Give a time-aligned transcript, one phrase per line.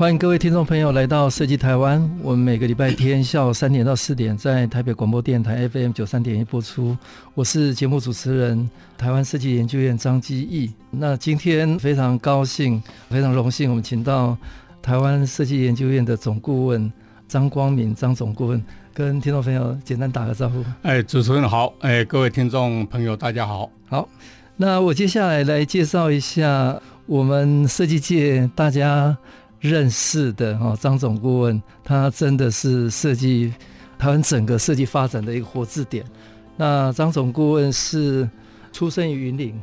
[0.00, 2.00] 欢迎各位听众朋友来到设计台湾。
[2.22, 6.96] 我们每个礼拜天下午三点到四点在台北广播电台 FM 九三点一播出。
[7.34, 10.72] 我是节目主持人台湾设计研究院张基义。
[10.90, 14.34] 那今天非常高兴，非常荣幸，我们请到
[14.80, 16.90] 台湾设计研究院的总顾问
[17.28, 20.64] 张光明张总顾问，跟听众朋友简单打个招呼。
[20.80, 23.70] 哎，主持人好，哎，各位听众朋友大家好。
[23.86, 24.08] 好，
[24.56, 29.14] 那我接下来来介绍一下我们设计界大家。
[29.60, 33.52] 认识的哈张总顾问，他真的是设计
[33.98, 36.04] 台湾整个设计发展的一个活字典。
[36.56, 38.28] 那张总顾问是
[38.72, 39.60] 出生于云林，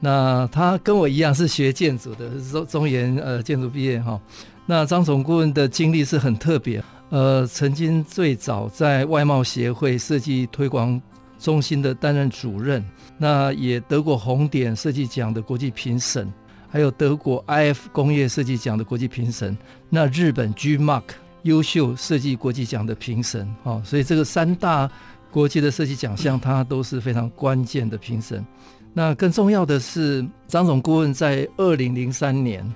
[0.00, 4.20] 那他跟我一样是学建筑的，是中中研呃建筑毕业哈。
[4.66, 11.00] 那张总顾问的经历是很特别，呃，曾经最早在外贸协会设计推广
[11.38, 12.84] 中心的担任主任，
[13.16, 16.32] 那也得过红点设计奖的国际评审。
[16.68, 19.56] 还有德国 IF 工业设计奖的国际评审，
[19.88, 21.02] 那日本 GMARK
[21.42, 24.90] 优秀设计国际奖的评审，哦，所以这个三大
[25.30, 28.44] 国际的设计奖项，它都是非常关键的评审。
[28.92, 32.68] 那更重要的是，张总顾问在二零零三年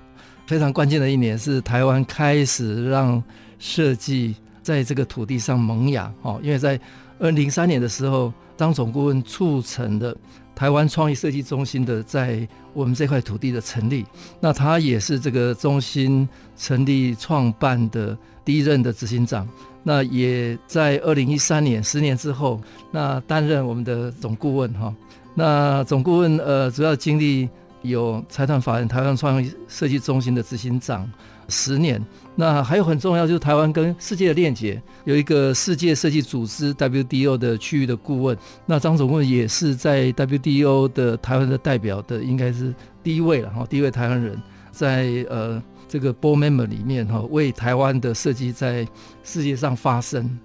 [0.47, 3.21] 非常关键的一年，是台湾开始让
[3.59, 6.79] 设计在这个土地上萌芽，哦，因为在
[7.19, 10.15] 二零零三年的时候，张总顾问促成的。
[10.61, 14.05] 台湾创意设计中心的在我们这块土地的成立，
[14.39, 19.49] 那他也是这个中心成立创办的第一任的执行长。
[19.81, 22.61] 那也在二零一三年，十年之后，
[22.91, 24.93] 那担任我们的总顾问哈。
[25.33, 27.49] 那总顾问呃，主要经历
[27.81, 31.11] 有财团法人台湾创意设计中心的执行长。
[31.51, 32.03] 十年，
[32.35, 38.37] 那还有很重要就是台湾跟世界的链接，有一个世界设计组织 WDO 的区域的顾问。
[38.65, 42.73] 那张总顾问也是在 WDO 的台湾的代表的，应该是
[43.03, 44.41] 第一位了哈，第一位台湾人
[44.71, 48.87] 在呃这个 Board Member 里面哈，为台湾的设计在
[49.23, 50.39] 世界上发声。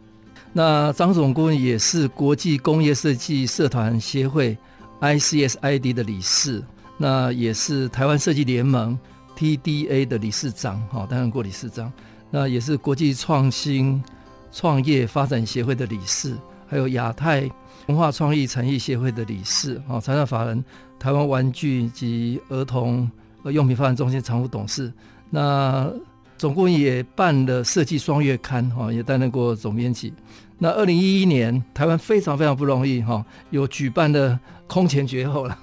[0.53, 4.57] 那张总顾问也是国际工业设计社团协会
[5.01, 6.65] ICSID 的理事，
[6.97, 8.99] 那也是台湾设计联盟。
[9.37, 11.93] TDA 的理事长，哈，担任过理事长，
[12.31, 14.03] 那也是国际创新
[14.51, 16.35] 创业发展协会的理事，
[16.67, 17.49] 还有亚太
[17.87, 20.65] 文化创意产业协会的理事，哈，财产法人
[20.99, 23.09] 台湾玩具及儿童
[23.45, 24.91] 用品发展中心常务董事，
[25.29, 25.93] 那
[26.39, 30.13] 总共也办了设计双月刊，哈，也担任过总编辑。
[30.59, 35.59] 那二零一一年，台湾非常非常不容易，哈，有举办的空前绝后了，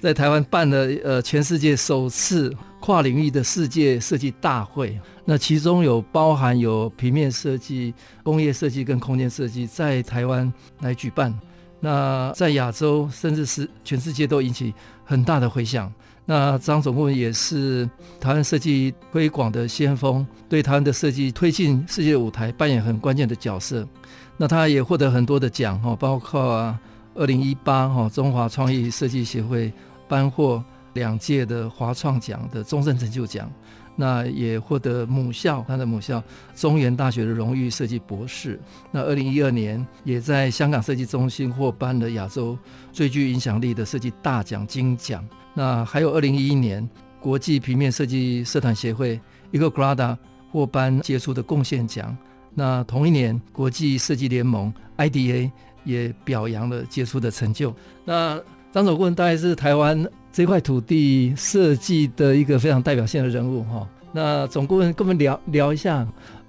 [0.00, 2.52] 在台湾办了呃全世界首次。
[2.84, 11.34] 跨领域的世界设计大会，那其中有包含有平面设计、工业设计跟空间设计在台湾来举办，
[11.80, 15.90] 那在亚洲甚至是全世界都引起很大的回响。
[16.26, 17.88] 那张总顾问也是
[18.20, 23.88] 台湾设计推广的先锋，对台湾的设计推进世界舞台扮演很关键的角色。
[24.36, 26.78] 那他也获得很多的奖哈，包括啊，
[27.14, 29.72] 二零一八哈中华创意设计协会
[30.06, 30.62] 颁获。
[30.94, 33.50] 两届的华创奖的终身成就奖，
[33.96, 36.22] 那也获得母校他的母校
[36.54, 38.58] 中原大学的荣誉设计博士。
[38.90, 42.56] 那二零一二年也在香港设计中心获颁了亚洲
[42.92, 45.24] 最具影响力的设计大奖金奖。
[45.52, 46.88] 那还有二零一一年
[47.20, 49.20] 国际平面设计社团协会
[49.52, 50.16] EcoGrada
[50.50, 52.16] 获颁杰出的贡献奖。
[52.54, 55.50] 那同一年国际设计联盟 IDA
[55.84, 57.74] 也表扬了杰出的成就。
[58.04, 58.40] 那
[58.72, 60.04] 张总顾问大概是台湾。
[60.34, 66.04] 这块土地设计的一个非常代表性的人物哈，那总顾问跟我们聊聊一下，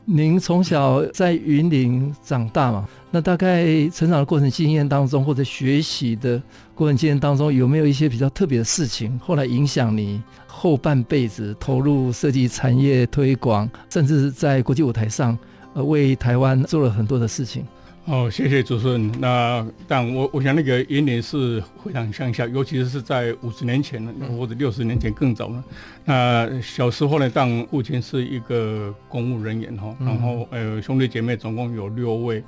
[0.06, 6.42] 您从小在云林长大嘛，那大概成长的过程经验当中，或者学习的
[6.74, 15.38] 过程经验当中，有没有一些比较特别的事情，后来影响你后半辈子投入设计产业推广，甚至是在国际舞台上，
[15.76, 17.64] 呃，为台湾做了很多的事情？
[18.06, 19.12] 哦，谢谢主持人。
[19.20, 24.06] 那但我我想那个云林是非常乡下，尤其是在五十年前
[24.38, 25.64] 或者六十年前更早呢。
[26.04, 32.44] 那小时候呢，当父亲是一个公务人员哈，然后呃兄弟姐妹总共有六位。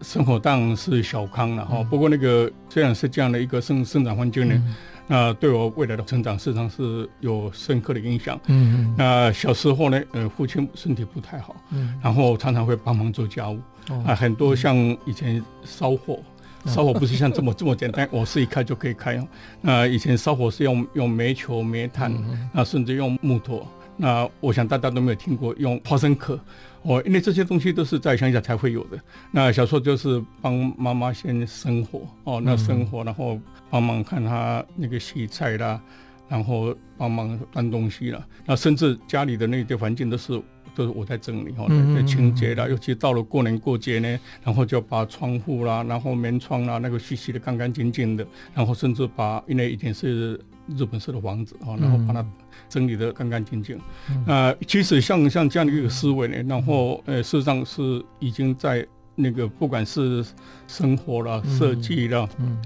[0.00, 1.82] 生活当然是小康了哈。
[1.90, 4.76] 不过那个虽然是这样的一个生生长环境呢，
[5.08, 8.40] 那对我未来的成长，事实上是有深刻的影响。
[8.46, 13.58] 嗯，那小时候呢，呃，父亲身体不太好，嗯，然后常常会帮忙做家务，
[14.06, 16.20] 啊，很多像以前烧火，
[16.66, 19.22] 烧火不是像这么 这么简单，我是一开就可以开。
[19.60, 22.12] 那以前烧火是用用煤球、煤炭，
[22.52, 23.66] 那甚至用木头。
[24.00, 26.38] 那我想大家都没有听过用花生壳。
[26.82, 28.98] 哦，因为这些东西都是在乡下才会有的。
[29.32, 33.38] 那小时候就是帮妈妈先生火，哦，那生火，然后
[33.68, 35.80] 帮忙看她那个洗菜啦，
[36.28, 38.24] 然后帮忙搬东西啦。
[38.46, 40.40] 那甚至家里的那些环境都是
[40.78, 42.68] 都是我在整理，哦，在清洁啦。
[42.68, 52.24] 尤其到了过年过节呢，然后就把窗户啦，然后门窗啦，那个洗洗的干干净净的，然后甚至把因为以前是日本式的房子啊，然后把它。
[52.68, 53.78] 整理的干干净净，
[54.26, 60.22] 啊、呃，其实像像这样的一个思维呢，然后呃，事实上是已经在那个不管是
[60.66, 62.58] 生活啦、设计啦，嗯，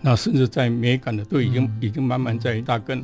[0.00, 3.00] 那甚至在美感的都已经已经慢慢在扎根，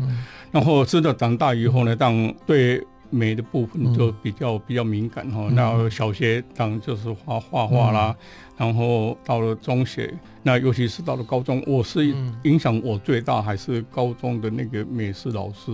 [0.50, 2.84] 然后真的长大以后呢，当对。
[3.10, 8.16] 美的部分就比较比较敏感哈，那小学当然就是画画画啦，
[8.56, 10.12] 然后到了中学，
[10.42, 12.14] 那尤其是到了高中，我是
[12.44, 15.70] 影响我最大还是高中的那个美术老师。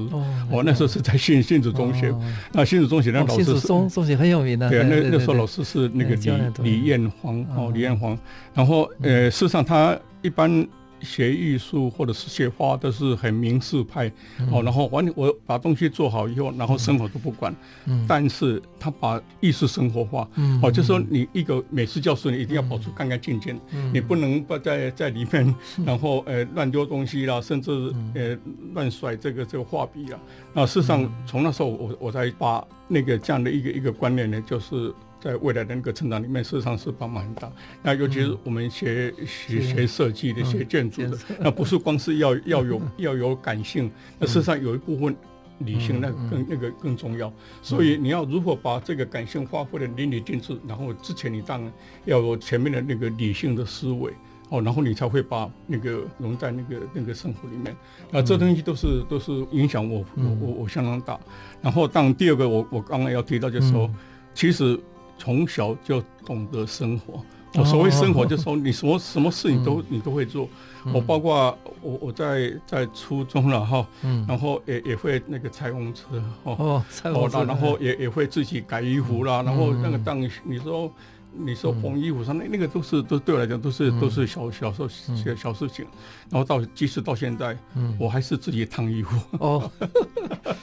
[0.50, 2.14] 我那时候是在新新竹中学，
[2.52, 4.68] 那新竹中学那老师是中中学很有名的。
[4.68, 8.18] 对啊，那那时候老师是那个李李艳煌哦，李艳煌。
[8.54, 10.66] 然后呃，事实上他一般。
[11.00, 17.54] 学艺术或者是学画都是很名士派，嗯、哦，然后完我把东西做好以后，然后生活都不管。
[17.86, 25.54] 嗯，但是他把艺术生活化，嗯，哦，就是说你一个美术教室，你一定要保持干干净净，嗯，你不能不在在里面，
[25.84, 27.70] 然后呃乱丢东西啦，甚至
[28.14, 28.36] 呃
[28.74, 30.20] 乱甩这个这个画笔啊。
[30.52, 34.94] 那事实上从那时候我我才把那个这样的一个一个观念呢，就是。
[35.26, 37.50] 在未来的那个成长里面，事实上是帮忙很大。
[37.82, 43.90] 那尤其是我们学学学设计的、学建筑的，那不是光是要要有 要有感性，
[44.20, 45.16] 那事实上有一部分
[45.58, 47.32] 理性，那更那个更重要。
[47.60, 51.72] 所以你要如何把这个感性发挥的淋漓尽致，然后之前你当然
[52.04, 54.12] 要有前面的那个理性的思维
[54.50, 57.74] 哦，然后你才会把那个融在那个那个生活里面。
[58.12, 61.18] 那这东西都是都是影响我我我我相当大。
[61.60, 63.90] 然后当第二个我我刚刚要提到就是说，
[64.32, 64.78] 其实。
[65.18, 67.20] 从小就懂得生活。
[67.54, 70.48] 我所谓生活，就是说你什么什么事你都你都会做。
[70.92, 73.86] 我包括我我在在初中了哈，
[74.28, 79.42] 然后也也会那个裁缝车哦，裁缝车，然后也也会自己改衣服啦。
[79.42, 80.92] 然后那个当你说。
[81.38, 85.84] 你说缝衣服上那那个都是都对我来讲都是都是小小时候小小事情，
[86.30, 87.56] 然后到即使到现在，
[87.98, 89.20] 我还是自己烫衣服。
[89.38, 89.70] 哦。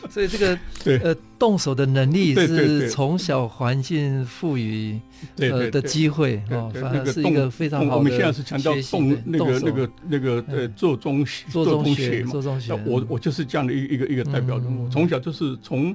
[0.09, 0.97] 所以这个对。
[0.99, 4.97] 呃动手的能力是从小环境赋予
[5.39, 7.97] 呃的机会哦，反而是一个非常好的。
[7.97, 12.73] 我们现在是强调动那个那个那个呃做中学做中学嘛，做中学。
[12.85, 15.93] 我我就是这样的一一个一个代表人物，从小就是从。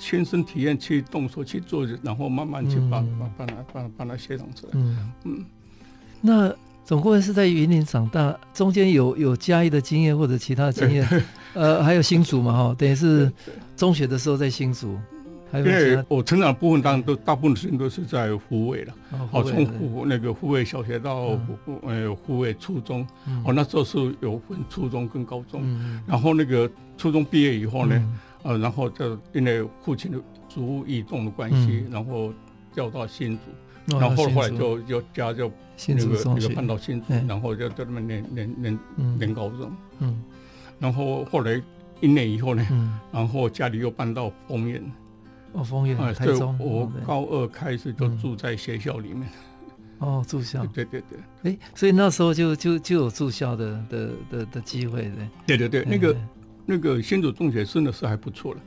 [0.00, 4.72] 亲身体验去动手去做，然后慢慢去把把把它把把它协同出来。
[4.72, 5.12] 嗯。
[5.24, 5.44] 嗯。
[6.22, 6.52] 那
[6.84, 11.06] 总共是在云林长大，中间有有嘉义的经验或者其他的经验，
[11.52, 13.30] 呃，还有新竹嘛哈，等于是
[13.76, 14.98] 中学的时候在新竹。
[15.52, 18.94] 因为我成长部分当然都大部分时间都是在湖尾了，
[19.32, 21.36] 哦，从湖那个湖尾小学到
[21.82, 23.06] 呃湖尾初中，
[23.44, 25.62] 哦，那时候是有分初中跟高中，
[26.06, 28.18] 然后那个初中毕业以后呢。
[28.42, 30.18] 呃，然后就因为父亲的
[30.48, 32.32] 职务异动的关系，然后
[32.74, 35.50] 调到新竹，然后后来就就家就
[35.88, 38.78] 那个那个搬到新竹，然后就在那边念念念
[39.18, 40.22] 念高中，嗯，
[40.78, 41.62] 然后后来
[42.00, 42.66] 一年以后呢，
[43.12, 44.82] 然后家里又搬到丰原，
[45.52, 49.28] 哦，丰原，台中，我高二开始就住在学校里面，
[49.98, 51.02] 哦，住校，对对
[51.42, 55.02] 对，哎，所以那时候就就就有住校的的的的机会，
[55.46, 56.16] 对，对对对，那个。
[56.66, 58.60] 那个新竹中学真的是还不错了，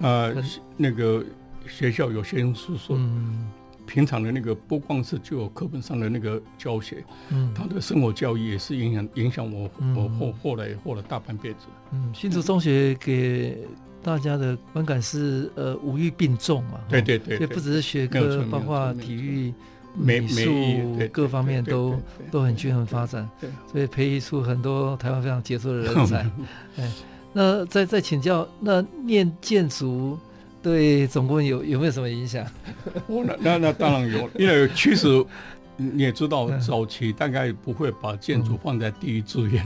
[0.00, 0.44] 啊、呃，
[0.76, 1.24] 那个
[1.68, 3.48] 学校有学生宿舍，嗯、
[3.86, 11.66] 平常的那个不光是就有课本上的那个教学，嗯，他的生活教育也是影响影响我，嗯、我后后来后了大半辈子。
[11.92, 13.58] 嗯，新竹中学给
[14.02, 19.52] 大家的观感是呃五育并重嘛，对对对，也不只是学科，包括体育、
[19.96, 20.44] 美术
[21.12, 21.94] 各方面都
[22.30, 26.30] 都很均衡发展，对，所以培育出很多台湾非常杰出的人才，
[26.78, 26.92] 哎。
[27.38, 30.18] 那再再请教，那念建筑
[30.62, 32.42] 对总顾问有有没有什么影响？
[33.06, 35.22] 我 那那那当然有，因为其实
[35.76, 39.62] 你也知道，早期大概不会把建筑放在第一志愿。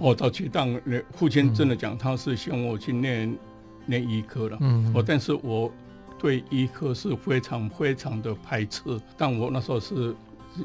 [0.00, 0.76] 我 早期当
[1.12, 3.38] 父亲真的讲，他是希望我去念
[3.86, 4.58] 念医科了。
[4.60, 5.72] 嗯，我但是我
[6.18, 8.82] 对医科是非常非常的排斥，
[9.16, 10.12] 但我那时候是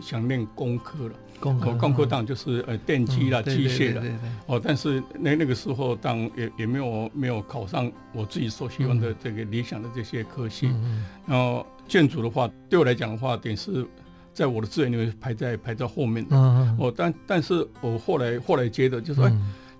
[0.01, 1.13] 想念工科了。
[1.39, 4.03] 工科，工科当就是呃电机啦、机械的。
[4.45, 10.71] 哦，但是那那个时候当也也没有没有考上我自己所希望的这个理想的这些科系。
[11.25, 13.85] 然后建筑的话，对我来讲的话，点是
[14.33, 16.35] 在我的志愿里面排在排在后面的。
[16.35, 19.31] 哦，但但是我后来后来接的就是说。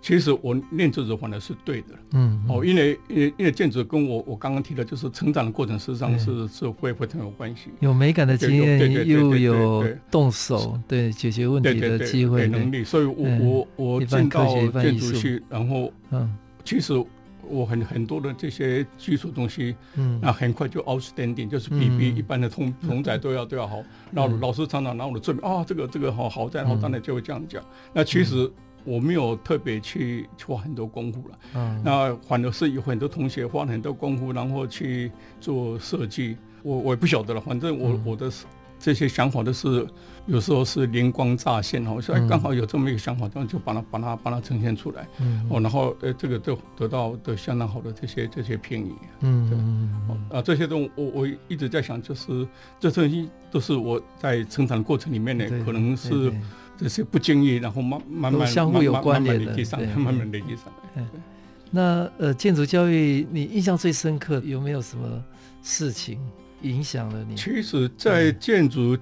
[0.05, 16.93] 其实我念建筑反而是对的，嗯，哦，因为因为因为建筑跟我我刚刚提的，就是成长的过程，实际上是是会非常有关系，有美感的经验，又有动手，对解决问题的机会能力，所以我我我进到建筑系，然后嗯，其实
[17.49, 27.59] 我很很多的这些基础东西，嗯，那很快就 outstanding，就是比比一般的同同仔都要都要好，然后老师常常拿我的证明啊，这个这个好好在，好，当然就会这样讲，
[27.91, 28.47] 那其实。
[28.85, 35.11] 我没有特别去花很多功夫了，嗯，那反而是有很多同学花很多功夫，然后去
[35.41, 36.37] 做设计。
[36.63, 38.31] 我我也不晓得了，反正我、嗯、我的
[38.79, 39.85] 这些想法都是
[40.25, 52.47] 有时候是灵光乍现哦，所以刚好有这么一个想法，然后就把它把它把它呈现出来，嗯，哦，然后呃这个都得到的相当好的这些这些评语，嗯，啊这些东西我我一直在想，就是
[52.79, 56.33] 这东西都是我在成长的过程里面呢，可能是。
[56.77, 59.55] 这些不经意，然后慢慢慢相互有关联的，
[59.95, 60.65] 慢慢累积上
[60.95, 61.03] 来。
[61.71, 65.23] 那呃，建筑教育你印象最深刻，有没有什么
[65.61, 66.19] 事情
[66.61, 67.35] 影响了你？
[67.35, 68.97] 其实，在建筑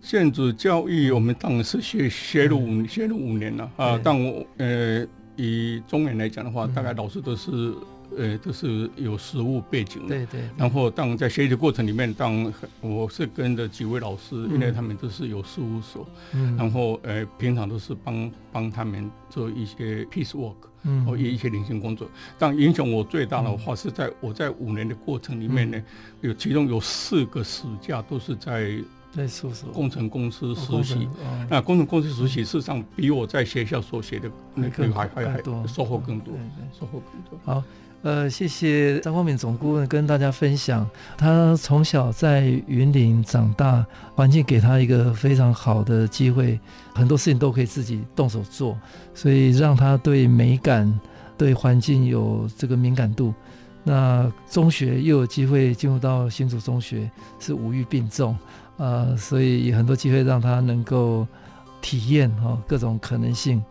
[0.00, 4.00] 建筑教育，我们当然是学学了五学了五年了啊。
[4.02, 7.74] 但我呃，以中原来讲的话，大概老师都是。
[8.16, 10.08] 呃，都是有实物背景的。
[10.08, 10.40] 对对。
[10.56, 16.06] 然后，当在学习的过程里面，当我是跟着几位老师，因为他们都是有事务所。
[16.32, 16.56] 嗯。
[16.56, 22.08] 然后，呃，平常都是帮帮他们做一些 piece work，嗯，或一些零星工作。
[22.38, 25.82] 但影响我最大的话，是在我在五年的过程里面呢，
[26.20, 28.76] 有其中有四个暑假都是在
[29.10, 31.08] 在事务所工程公司实习。
[31.50, 36.34] 那工程公司实习，事实上比我在学校所学的那个还还还收获更多，
[36.78, 37.38] 收获更多。
[37.44, 37.62] 好。
[38.02, 46.58] 呃，谢谢张光敏总顾问跟大家分享，他从小在云林长大，环境给他一个非常好的机会，
[46.92, 48.76] 很多事情都可以自己动手做，
[49.14, 50.92] 所以让他对美感、
[51.38, 53.32] 对环境有这个敏感度。
[53.84, 58.36] 那中学又有机会进入到新竹中学，是五育并重，
[58.78, 61.24] 呃，所以很多机会让他能够
[61.80, 63.62] 体验哈各种可能性。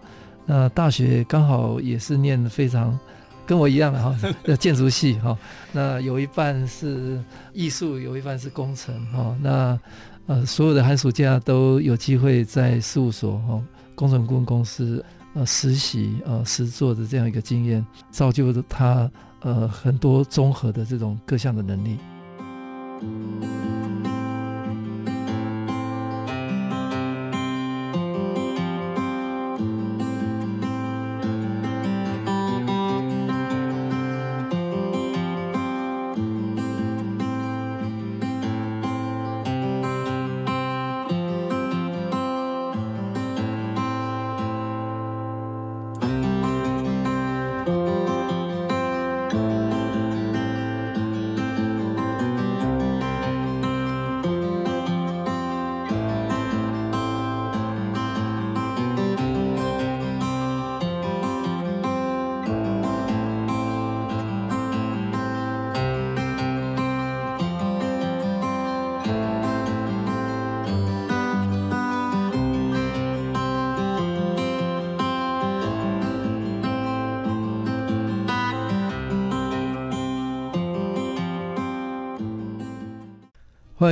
[0.45, 2.97] 那大学刚好也是念非常。
[3.51, 4.15] 跟我一样的哈，
[4.55, 5.37] 建筑系哈，
[5.73, 9.35] 那有一半是艺术，有一半是工程哈。
[9.41, 9.77] 那
[10.25, 13.61] 呃，所有的寒暑假都有机会在事务所哈，
[13.93, 15.03] 工程顾问公司
[15.33, 21.97] 呃实习呃实做的这样一个经验，造就了他呃很多综合的这种各项的能力。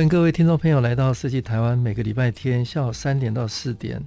[0.00, 4.02] 欢迎各位听众朋友来到设计台湾，每个礼拜天下午三点到四点，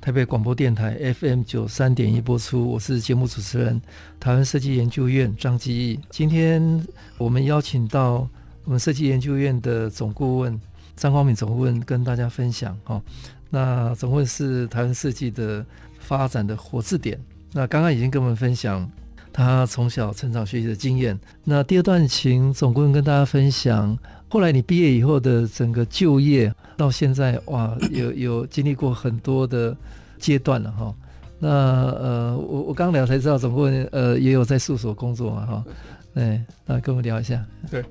[0.00, 2.64] 台北广播电台 FM 九三点一播出。
[2.64, 3.82] 我是节目主持人，
[4.20, 5.98] 台湾设计研究院张基义。
[6.10, 6.86] 今天
[7.18, 8.28] 我们邀请到
[8.62, 10.60] 我们设计研究院的总顾问
[10.94, 12.78] 张光敏总顾问跟大家分享。
[12.84, 13.02] 哈，
[13.50, 15.66] 那总顾问是台湾设计的
[15.98, 17.18] 发展的活字典。
[17.50, 18.88] 那刚刚已经跟我们分享
[19.32, 21.18] 他从小成长学习的经验。
[21.44, 23.96] 那第二段，情总顾问跟大家分享。
[24.28, 29.76] 后来你毕业以后的整个就业到现在，哇，有有经历过很多的
[30.18, 30.94] 阶段了哈。
[31.38, 35.64] 那呃，我我刚聊才知道，总共呃也有在事务所工作嘛哈。
[36.14, 37.44] 对，那跟我聊一下。
[37.70, 37.84] 对，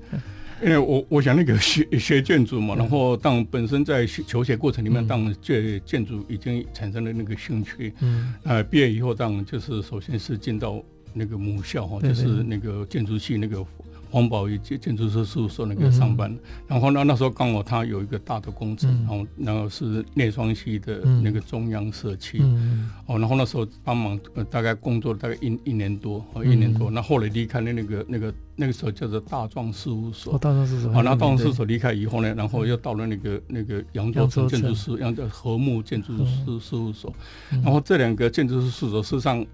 [0.62, 7.94] 因为我我想那个学学建筑嘛，然后当本身在求学过程里面，当对建筑已经产生了那个兴趣。
[8.00, 8.34] 嗯。
[8.42, 10.82] 呃，毕业以后当就是首先是进到
[11.14, 13.64] 那个母校哈，就是那个建筑系那个。
[14.12, 16.38] 王宝仪建建筑师事务所那个上班，嗯、
[16.68, 37.10] 然后呢那时候刚好他有一个大的工程，嗯、然后然后是内双溪的那个中央社区，嗯、哦，然后那时候帮忙呃大概工作了大概一一年多，哦一年多，那、嗯、后，后来离开了那个那个那个时候叫做大壮事务所，哦大壮事务所，好，那大壮事务所离开以后呢，然后又到了那个那个杨作成建筑师，杨叫和睦建筑师事务所，
[37.48, 39.46] 然后这两个建筑师事务所事实上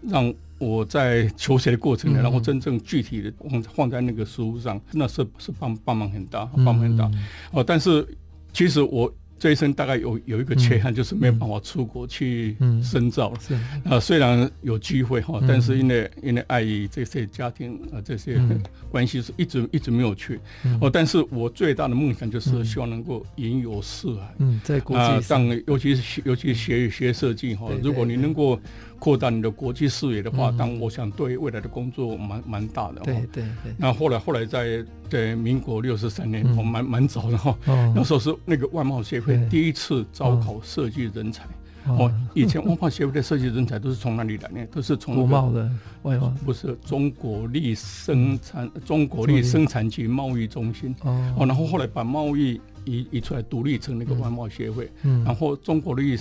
[0.00, 0.34] 让。
[0.58, 7.10] 我在求学的过程呢，然后真正具体的放放在那个实务上，那是是帮帮忙很大，帮忙很大。
[7.52, 8.06] 哦，但是
[8.52, 9.12] 其实我。
[9.38, 13.34] 这一生大概有有一个缺憾，就是没有办法出国去深造。
[13.38, 18.40] 是啊，虽然有机会哈，但是因为因为碍于这些家庭啊这些
[18.88, 20.40] 关系，是一直一直没有去。
[20.80, 24.34] 哦，但是我最大的梦想就是希望能够云游四海。
[24.38, 28.58] 嗯，在国际上，尤其是尤其是学学设计哈，如果你能够
[28.98, 33.00] 扩大你的国际视野的话，当我想对未来的工作蛮蛮大的。
[33.02, 33.74] 对对对。
[33.78, 37.56] 那后来后来在在民国六十三年，我蛮蛮早的哈，
[37.94, 41.44] 那时候是那个外贸协会第一次招考设计人才。
[41.88, 44.66] 哦，以前外贸协会的设计人才都是从哪里来呢？
[44.72, 45.70] 都是从国贸的
[46.02, 50.92] 外贸，不是中国力生产中国力生产及贸易中心。
[51.02, 54.90] 哦，然后后来把贸易移移出来，独立成那个外贸协会。
[55.04, 56.16] 嗯，然后中国力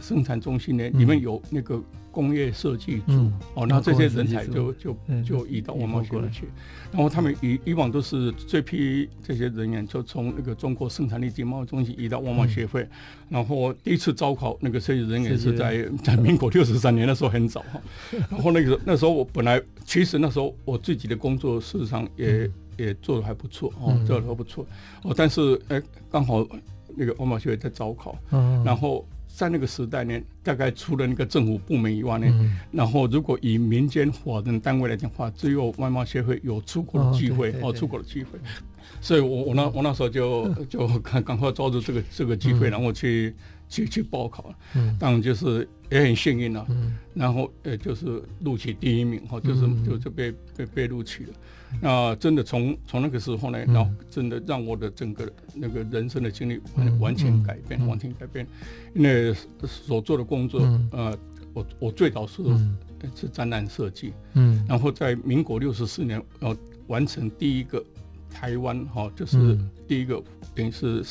[0.00, 1.82] 生产中心呢，里面有那个。
[2.14, 4.96] 工业设计组哦，那这些人才就就
[5.26, 6.44] 就移到外贸协会去，
[6.92, 12.88] 然后他们以以往都是这批这些人员就从那个中国生产力经贸中心移到外贸协会，
[13.28, 17.60] 然后第一次招考那个设计人员是在 在民国六十三年，那时候很早。
[17.62, 17.82] 哈，
[18.30, 24.64] 然后那个那时候我本来其实那时候我自己的工作事实上也也做的还不错哦，做的还不错。
[25.02, 25.82] 哦，但是哎
[26.12, 26.46] 刚好
[26.96, 28.16] 那个外贸协会在招考，
[28.64, 29.04] 然后。
[29.36, 38.38] 在那个时代呢，大概除了那个政府部门以外呢，嗯、然后如果以民间法人单位来讲的话，只有外贸协会有出国的机会哦，出国的机会。
[39.00, 43.34] 所以我我那我那时候就就赶赶快抓住这个这个机会，然后去
[43.68, 44.54] 去去报考了。
[44.76, 46.64] 嗯，当然就是也很幸运了。
[46.68, 51.32] 嗯，然后呃就是录取第一名哈，就是就就被被被录取了。
[51.80, 58.46] 那真的从从那个时候呢，然后真的让我的整个那个人生的经历完完全改变，完全改变。
[58.94, 60.60] 因为所做的工作，
[60.92, 61.18] 呃，
[61.52, 62.42] 我我最早是
[63.14, 67.84] 是展览设计，嗯，然后在民国六十四年，呃，完成第一个
[68.30, 70.22] 台湾哈，就是第一个
[70.54, 71.04] 等于是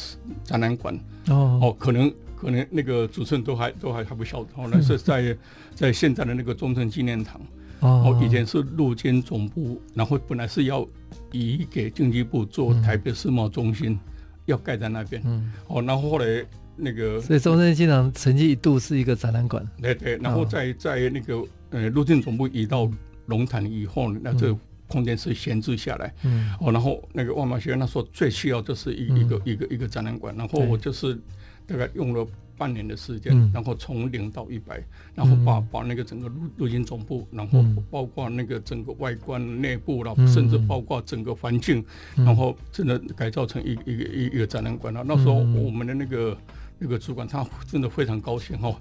[0.43, 5.37] 展览馆哦，哦，可能可能那个主持人都还都还还不晓得，后来是在
[5.75, 7.39] 在现在的那个中正纪念堂。
[7.83, 10.87] 哦，以前是陆军总部，然后本来是要
[11.33, 13.99] 移给经济部做台北世贸中心，嗯、
[14.45, 15.21] 要盖在那边。
[15.25, 16.45] 嗯，哦，然后后来
[16.77, 19.67] 那个，所以中正纪念堂曾经一度是一个展览馆。
[19.81, 22.89] 对对，然后在在那个呃陆军总部移到
[23.25, 26.13] 龙潭以后，那这个空间是闲置下来。
[26.23, 31.19] 嗯，哦，然后那个外贸学院那时候最需要就是一一个、嗯、一个一个展览馆，然后我就是
[31.67, 32.25] 大概用了。
[32.57, 34.81] 半年的时间，然后从零到一百，
[35.15, 41.83] 然后把把那个整个陆陆军总部，然后包括那个整个外观内部，然后甚至包括整个环境，
[42.15, 44.03] 然后真的改造成一个一个
[44.35, 45.03] 一个展览馆了。
[45.05, 46.37] 那时候我们的那个
[46.79, 48.75] 那个主管他真的非常高兴哦，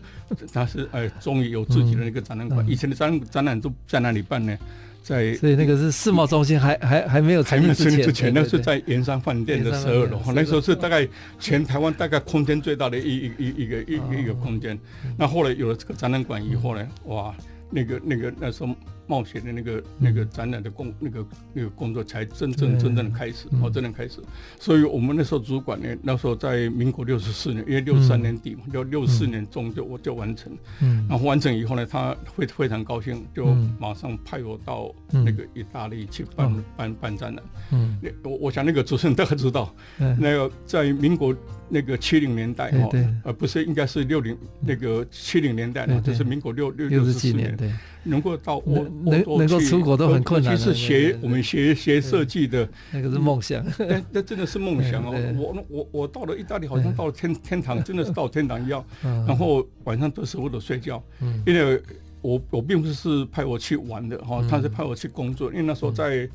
[0.52, 4.56] 他是哎终于有自己的那个展览馆，以前的展展览都在哪里办呢？
[5.02, 11.06] 在，所以那个是世贸中心还还还没有成立之前，之前那是在盐山饭店的十二楼，那时候是大概
[11.40, 14.78] 全台湾大概空间最大的一一一一个一一个空间。
[15.18, 17.34] 那后来有了这个展览馆以后呢，哇，
[17.68, 18.74] 那个那个那时候。
[19.06, 24.20] 冒险的那个那个展览的工那个那个工作才真正真正的开始哦，真正开始。
[24.58, 30.52] 所以我们那时候主管呢，那时候在民国六十四年，因为六十三年底嘛，六六四年中就我就完成。
[30.80, 31.06] 嗯。
[31.08, 33.46] 然后完成以后呢，他会非常高兴，就
[33.78, 37.44] 马上派我到那个意大利去办办办展览。
[37.72, 37.98] 嗯。
[38.22, 41.34] 我我想那个主持人大概知道，那个在民国
[41.68, 42.90] 那个七零年代哦，
[43.24, 47.56] 呃不是应该是六零那个七零年代呢，就是民国六六六十四年。
[48.04, 50.52] 能够到我能能够出国都很困难。
[50.52, 53.64] 尤其是学我们学学设计的，那个是梦想。
[53.78, 55.12] 那那真的是梦想哦！
[55.36, 58.84] 我我我到了意大利，好像到了天天堂，真的是到天堂一样。
[59.02, 61.02] 然后晚上都舍不得睡觉，
[61.46, 61.80] 因为
[62.20, 65.50] 我我并不是派我去玩的哈，他是派我去工作。
[65.52, 66.28] 因为那时候在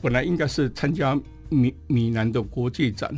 [0.00, 1.18] 本来应该是参加
[1.50, 3.14] 米米兰的国际展，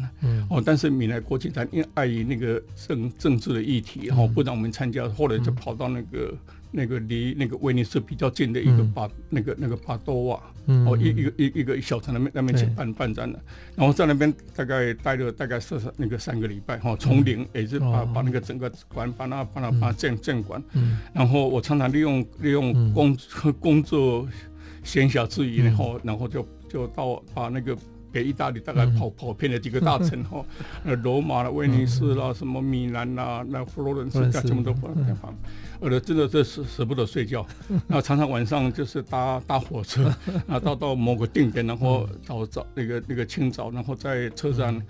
[0.50, 5.08] 哦，但是米兰国际展因为碍于那个政政治的议题，哈，不让我们参加。
[5.08, 6.34] 后来就跑到那个。
[6.72, 13.38] 那个离那个威尼斯比较近的一个巴、嗯、那个那个巴多瓦，嗯、哦一一个一一个小城那边那边去办对办展的，
[13.76, 24.26] 然后在那边大概待了大概是那个三个礼拜哈，从零也是把、嗯、把那个整个馆把那把那把建建馆，嗯、然后我常常利用利用工、嗯、工作
[24.82, 26.46] 闲暇之余，然后然后就。
[26.72, 27.76] 就到把那个
[28.12, 30.44] 北意大利大概跑、嗯、跑遍了几个大城哈，
[30.84, 35.34] 那，罗马啦、威尼斯啦、什么米兰啦、那佛罗伦斯，全部都跑了地方。
[35.80, 37.44] 我的真的这是舍不得睡觉，
[37.88, 40.04] 然后常常晚上就是搭搭火车，
[40.46, 44.80] 啊，到到某个定点，然后早早那个那个清早，然后在车站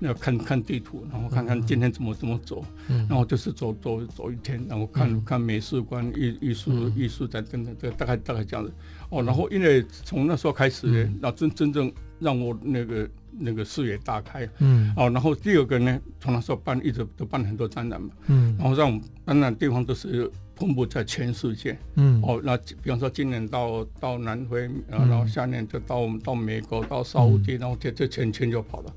[0.00, 8.72] 那看看地图，然后看看今天怎么怎么走，然后就是走走走一天，然后看看美术馆、艺艺术艺术展等等，这大概大概这样子。
[9.10, 13.08] 哦，然后因为从那时候开始，那真真正让我那个。
[13.42, 28.92] 那个视野大开，嗯，哦，然后第二个呢，从那时候办一直都办很多展览嘛，嗯，然后让我们展览地方都是分布在全世界，嗯，哦，那比方说今年到到南非，然后下年就到我们到美国，到沙乌地，然后这这全全就跑了，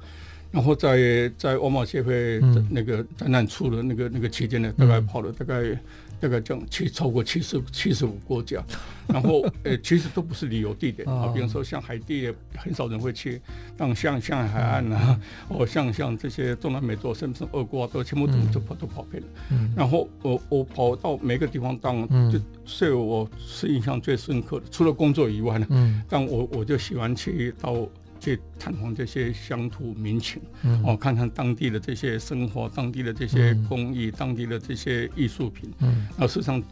[0.51, 5.79] 然后在在欧贸协会那个展览处的那个那个期间呢，大概跑了大概。
[6.23, 8.63] 大概这样七超过七十七十五国家，
[9.11, 13.41] 然后呃其实都不是旅游地点啊，比如说像海地很少人会去，
[13.77, 19.29] 像像像海岸啊，哦像像这些中南美洲甚至俄国啊，都全部都都跑都跑遍了。
[19.75, 25.67] 然后我我跑到每个地方当，就所以我是印象最深刻的，除了工作以外呢，
[26.07, 27.85] 但我我就喜欢去到。
[28.23, 30.81] 去探访这些乡土民情，嗯。
[30.85, 36.63] 哦，看看当地的这些生活，当地的这些工艺，当地的这些艺术品，嗯，那事实上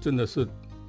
[0.00, 0.48] 真的是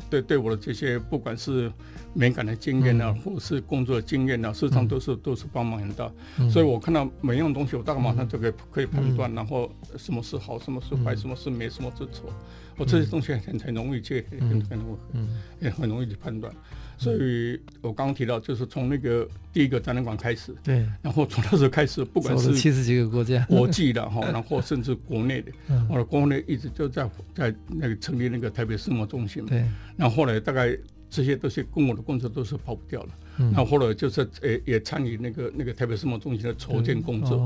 [0.09, 1.69] 对对我的这些不管是
[2.17, 6.09] 美感的经验呢，或是工作的经验呢，事实上都是都是帮忙很大。
[6.49, 12.33] 所以我看到每样东西，我大概马上就可以可以判断，然后什么是好，什么是坏，什么是美，什么是错，
[12.77, 16.51] 我这些东西很很容易去很很容易，也很容易去判断。
[16.97, 25.51] 所以我刚刚提到，就是从那个第一个展览馆开始，对，然后从那时候开始，不管是七十几个国家、国际的哈， 然后甚至国内的，
[25.89, 29.65] 我的国内一直就在在那个成立那个台北世贸中心，对，
[29.97, 30.77] 然后后来大概。
[31.09, 33.09] 这些都是跟我的工作都是跑不掉了。
[33.37, 37.37] 嗯，然后后来就是也也参与那个那个台北世贸中心的筹建工作。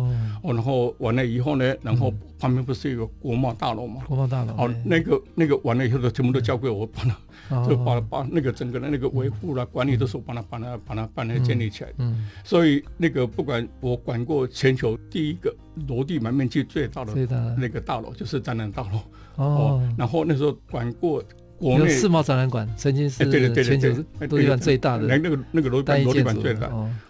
[0.44, 4.04] 哦，然后完了以后呢，然后旁边不是有个国贸大楼嘛？
[4.06, 4.54] 国贸大楼。
[4.54, 7.08] 哦，那个那个完了以后都全部都交给我帮
[7.50, 11.92] 他， 就把把那个整个的那个维护啦、管理都是我帮他把它把它把它建立起来。
[11.98, 12.28] 嗯。
[12.44, 15.52] 所以那个不管我管过全球第一个
[15.88, 17.14] 楼地门面积最大的
[17.58, 19.00] 那个大楼，就是展览大楼。
[19.38, 19.82] 哦。
[19.98, 21.24] 然后那时候管过。
[21.60, 23.90] 国内世贸展览馆曾经是全球
[24.22, 26.68] 楼地板最大的，那个那个楼楼地板最大。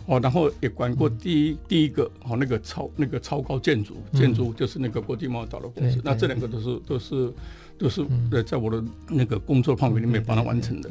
[0.08, 7.32] 哦，然后也管过第一第一个哦那个超那个超高建筑建筑就是那个国际贸易岛的公司，那这两个都是都是
[7.78, 10.90] 都是呃在我的那个工作范围里面帮他完成的。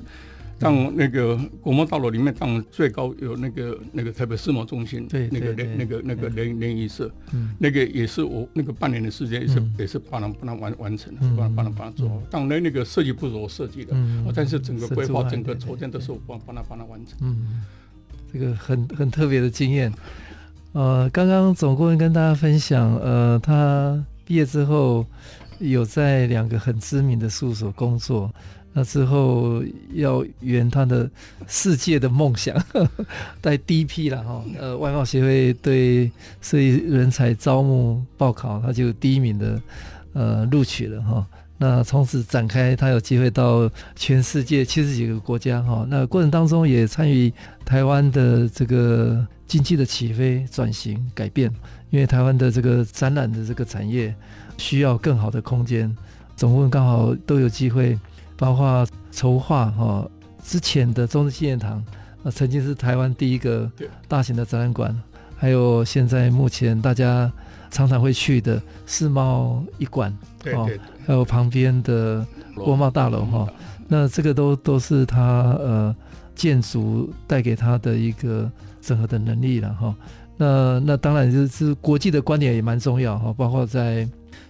[0.58, 7.10] 当那个国贸大楼里面，当最高有那个那个台北世贸中心，对，那个联那个那个联联谊社，
[7.58, 12.22] 那个也是我那个半年的时间，也是也是帮他帮他完完成，帮他帮他帮他做。
[12.28, 13.94] 当然那个设计不是我设计的，
[14.34, 17.16] 但是整个规划、整个筹建都是我帮帮他帮他完成。
[17.20, 17.62] 嗯，
[18.32, 19.92] 这个很很特别的经验。
[20.72, 25.06] 呃，刚刚总顾问跟大家分享，呃，他毕业之后
[25.60, 28.30] 有在两个很知名的事务所工作。
[28.78, 29.60] 那之后
[29.92, 31.10] 要圆他的
[31.48, 32.56] 世界的梦想，
[33.40, 34.44] 带第一批了哈。
[34.56, 36.08] 呃，外贸协会对
[36.40, 39.60] 设计人才招募报考，他就第一名的
[40.12, 41.26] 呃录取了哈。
[41.56, 45.84] 那从此展开，他有机会到全世界七十几个国家哈。
[45.90, 47.32] 那过程当中也参与
[47.64, 51.52] 台湾的这个经济的起飞、转型、改变，
[51.90, 54.14] 因为台湾的这个展览的这个产业
[54.56, 55.92] 需要更好的空间，
[56.36, 57.98] 总共刚好都有机会。
[58.38, 60.08] 包括筹划哈，
[60.44, 61.84] 之前的中正纪念堂，
[62.22, 63.68] 呃，曾经是台湾第一个
[64.06, 64.96] 大型的展览馆，
[65.36, 67.30] 还有现在目前大家
[67.68, 72.24] 常常会去的世贸一馆，对对对，还有旁边的
[72.54, 73.48] 国贸大楼哈，
[73.88, 75.96] 那这个都都是他呃
[76.36, 78.48] 建筑带给他的一个
[78.80, 79.92] 整合的能力了哈。
[80.36, 84.08] 那那当然就是国际的观点也蛮重要哈，包括在。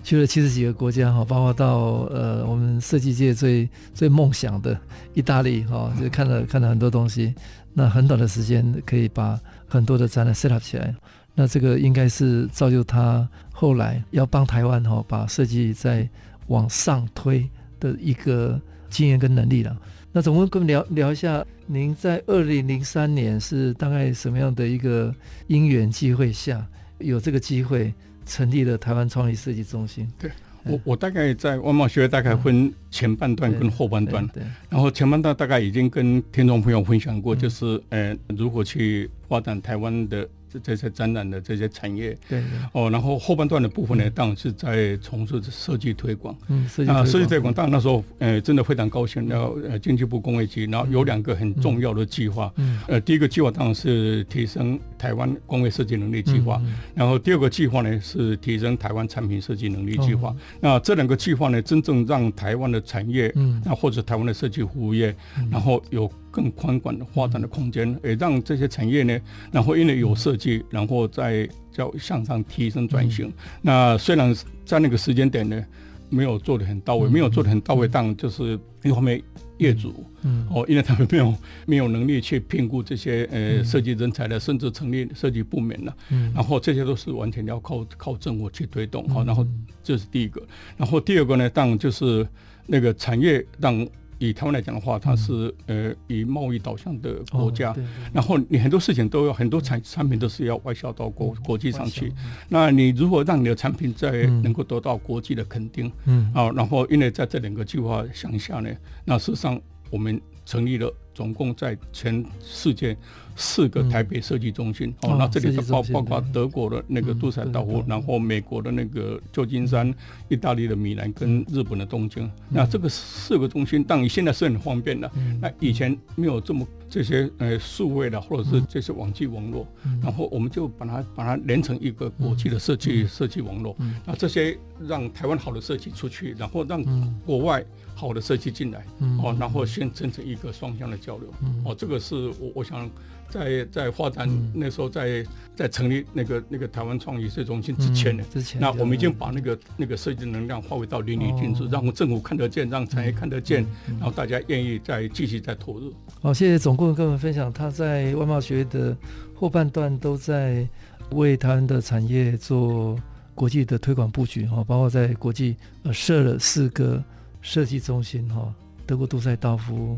[0.08, 4.74] 去了七十几个国家哈，包括到呃我们设计界最最梦想的
[5.12, 7.34] 意大利哈，就看了看了很多东西。
[7.74, 10.94] 那很短的时间可以把很多的展览 set up 起来，
[11.34, 16.08] 那这个应该是造就他后来要帮台湾哈把设计再
[16.46, 17.46] 往上推
[17.78, 19.76] 的一个经验跟能力了。
[20.10, 25.14] 那总共跟我们聊聊一下，您在二零零三年是大概什么样的一个
[25.48, 26.66] 因缘机会下
[26.96, 27.92] 有这个机会？
[28.28, 30.06] 成立了台湾创意设计中心。
[30.18, 30.30] 对，
[30.64, 42.16] 我我大概在外贸学会大概分前半段跟后半段，对，然后前半段大概已经跟听众朋友分享过，就是呃如何去发展台湾的这这些展览的这些产业。
[42.28, 42.42] 对。
[42.72, 46.36] 哦，然后后半段的部分呢，当然是在从事设计推广。
[46.48, 47.04] 嗯，设计推广。
[47.04, 49.28] 那设计推广，当然那时候呃真的非常高兴。
[49.28, 52.52] 然后呃经济部工业局，然后有两个很重要的计划。
[52.56, 52.80] 嗯。
[52.88, 56.60] 呃，第一个计划当然是提升台湾工业设计能力计划。
[56.64, 56.74] 嗯。
[56.94, 60.34] 然后第二个计划呢是提升台湾产品设计能力计划。
[60.60, 65.14] 那这两个计划呢，真正让台湾的产业，嗯，那或者台湾的设计服务业，
[65.50, 66.10] 然后有。
[66.30, 73.32] 更宽广的发展的空间，也让这些产业呢，然后因为有设计，然后再叫向上提升转型。
[73.62, 75.64] 那虽然在那个时间点呢，
[76.08, 79.22] 没有做得很到位，没有做得很到位，但就是一方面
[79.58, 81.34] 业主，嗯，哦，因为他们没有
[81.66, 89.46] 没有能力去评估这些呃设计人才的，甚至成立设计部门了，嗯，然后这些都是完全要靠靠政府去推动，好，然后
[89.82, 90.42] 这是第一个，
[90.76, 92.26] 然后第二个呢，当然就是
[92.66, 93.86] 那个产业让。
[94.18, 97.74] 以台湾来讲的话，它是呃以贸易导向的国家，
[98.12, 102.12] 然后你很多事情都有很多产产品都是要外销到国国际上去。
[102.48, 108.70] 那你如果让你的产品在能够得到国际的肯定，嗯，啊，然后因为在这两个计划想下呢，
[109.04, 110.92] 那事实上我们成立了。
[111.14, 112.96] 总共在全世界
[113.40, 119.94] 四个台北设计中心，哦，那这里是包包括德国的那个杜塞道夫，然后美国的那个旧金山，
[120.28, 122.28] 意大利的米兰跟日本的东京。
[122.48, 125.08] 那这个四个中心，当然现在是很方便的。
[125.40, 129.64] 那以前没有这么这些呃数位的，或者是这些网际网络，
[130.02, 133.76] 然后我们就把它把它连成一个国际的设计设计网络。
[134.04, 136.84] 那这些让台湾好的设计出去，然后让
[137.24, 137.64] 国外。
[137.94, 138.86] 好的设计进来，
[139.20, 141.28] 哦，然后先形成一个双向的交流，
[141.64, 142.88] 哦，这个是我我想
[143.30, 153.66] 在在发展那时候在在成立那个那个台湾创意设计中心之前呢，之前，那我们已经把那个那个设计能量发挥到淋漓尽致，让政府看得见，让产业看得见，
[153.98, 155.92] 然后大家愿意再继续再投入。
[156.20, 158.96] 好，谢谢总顾问跟我们分享，他在外贸学的
[159.34, 160.68] 后半段都在
[161.10, 162.98] 为台湾的产业做
[163.34, 167.02] 国际的推广布局，哈，包括在国际呃设了四个。
[167.40, 168.52] 设计中心哈，
[168.84, 169.96] 德国杜塞道夫，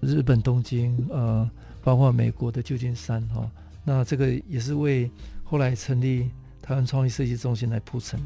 [0.00, 1.48] 日本东京，呃，
[1.82, 3.50] 包括美国的旧金山哈，
[3.84, 5.10] 那这个也是为
[5.42, 8.20] 后来成立台湾创意设计中心来铺陈。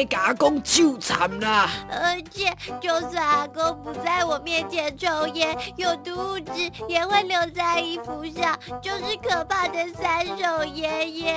[0.00, 1.68] 尼甲阿公羞惨啦！
[1.90, 11.34] 而且就算阿公不在我面前抽烟，有毒物质也会留在衣服上，就是可怕的三手烟耶！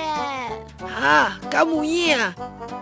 [0.82, 2.18] 啊，敢有影？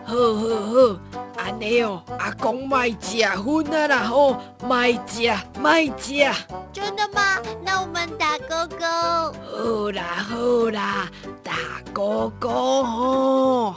[0.05, 6.31] 好好好，安尼哦，阿公卖食薰啊啦吼，卖食卖食。
[6.73, 7.39] 真的吗？
[7.65, 8.87] 那我们打勾勾。
[8.87, 11.09] 好啦好啦，
[11.43, 11.55] 打
[11.93, 13.75] 勾勾哦。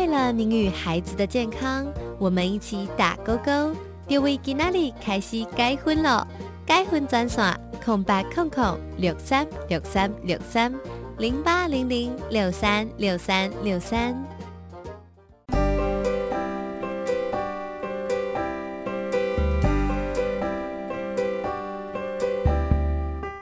[0.00, 1.86] 为了您与孩子的健康，
[2.18, 3.70] 我们一起打勾勾。
[4.08, 6.26] 各位今仔日开始改婚了，
[6.64, 10.74] 改婚专线空白空空六三六三六三
[11.18, 14.16] 零八零零六三六三六三。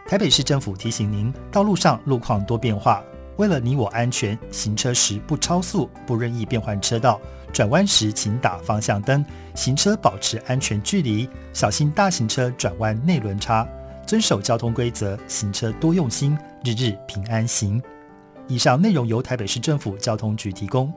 [0.08, 3.00] 台北市政府提醒您：道路上路况多变化，
[3.38, 7.20] 为了你我安全，行车时不超速，不任意变换车道，
[7.52, 9.24] 转弯时请打方向灯，
[9.54, 13.66] 行车保持安全距离，小心大型车转弯内轮差，
[14.04, 17.80] 遵守交通规则，行车多用心，日日平安行。
[18.48, 20.92] 以上内容由台北市政府交通局提供。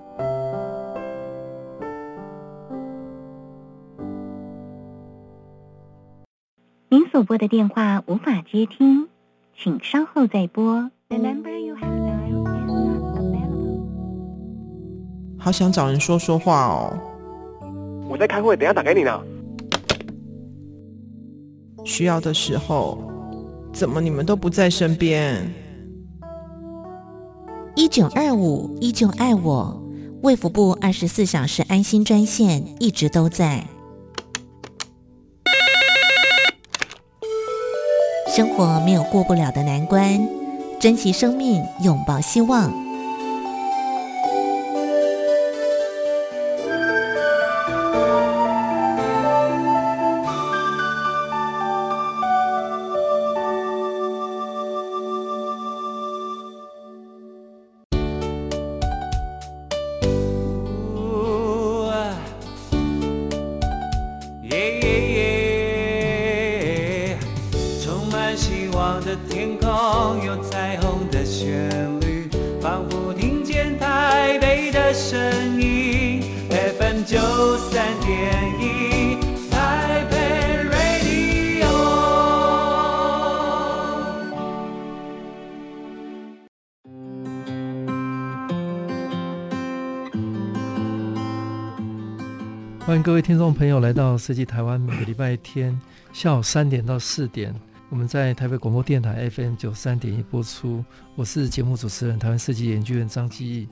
[6.90, 9.10] 您所拨的电话无法接听，
[9.56, 10.90] 请稍后再拨。
[11.10, 12.31] The number you have dialed
[15.44, 16.96] 好想找人说说话哦。
[18.08, 19.20] 我在开会，等下打给你呢。
[21.84, 23.00] 需要的时候，
[23.74, 25.52] 怎么你们都不在身边？
[27.76, 29.82] 一九二五依旧爱我，
[30.22, 33.66] 卫福部二十四小时安心专线一直都在。
[38.28, 40.22] 生活没有过不了的难关，
[40.80, 42.81] 珍惜生命，拥抱希望。
[93.32, 95.80] 听众朋友来到设计台湾，每个礼拜天
[96.12, 97.56] 下午三点到四点，
[97.88, 100.84] 我们在台北广播电台 FM 九三点一播出。
[101.16, 103.70] 我是节目主持人台湾设计研究院张基义。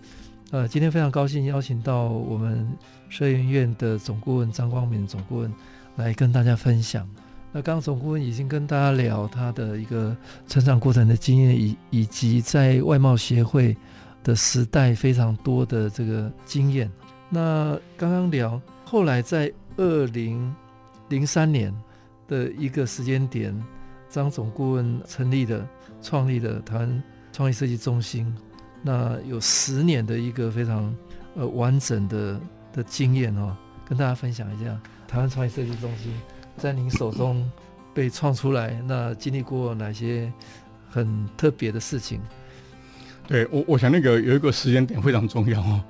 [0.52, 2.66] 呃，今天非常高兴邀请到我们
[3.10, 5.54] 设研院的总顾问张光明总顾问
[5.98, 7.06] 来跟大家分享。
[7.52, 10.16] 那刚刚总顾问已经跟大家聊他的一个
[10.48, 13.76] 成长过程的经验，以以及在外贸协会
[14.24, 16.90] 的时代非常多的这个经验。
[17.28, 18.58] 那刚刚聊。
[18.90, 20.52] 后来在二零
[21.10, 21.72] 零三年
[22.28, 23.56] 的一个时间点，
[24.10, 25.70] 张总顾问成立了、
[26.02, 28.36] 创立了台湾创意设计中心。
[28.82, 30.92] 那有十年的一个非常
[31.36, 32.42] 呃完整的
[32.74, 33.56] 的经验哦，
[33.88, 34.76] 跟大家分享一下
[35.08, 36.12] 台湾创意设计中心
[36.58, 37.48] 在您手中
[37.94, 40.34] 被创出来，那经历过哪些
[40.90, 42.20] 很特别的事情？
[43.28, 45.84] 对我，我想那个有一个时间点非常重要哦。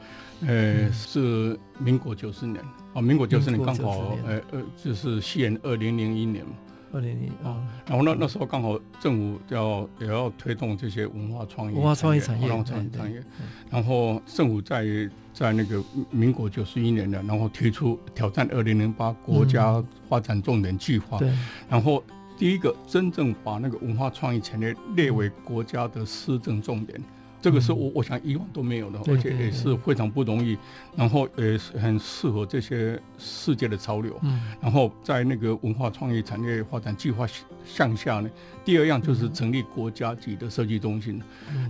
[0.46, 2.62] 呃，是民国九十年
[2.94, 6.52] 啊，民国九十年刚好，呃呃，就是西元二零零一年嘛，
[6.92, 13.24] 二零零一啊，然后那那时候刚好政府要也要推动这些文化创意、文化创意产业、文化创意产业，
[13.70, 14.86] 然后政府在
[15.34, 21.32] 在那个民国九十一年的，然后提出挑战二零零八国家发展重点计划，对，
[21.70, 22.04] 然后
[22.38, 27.00] 第一个真正把那个文化创意产业列为国家的施政重点。
[27.42, 30.58] 这个是我我想以往都没有的，而且也是非常不容易，
[30.96, 34.20] 然后也是很适合这些世界的潮流。
[34.62, 37.26] 然后在那个文化创意产业发展计划
[37.66, 38.30] 向下呢，
[38.66, 41.22] 第二样就是成立国家级的设计中心。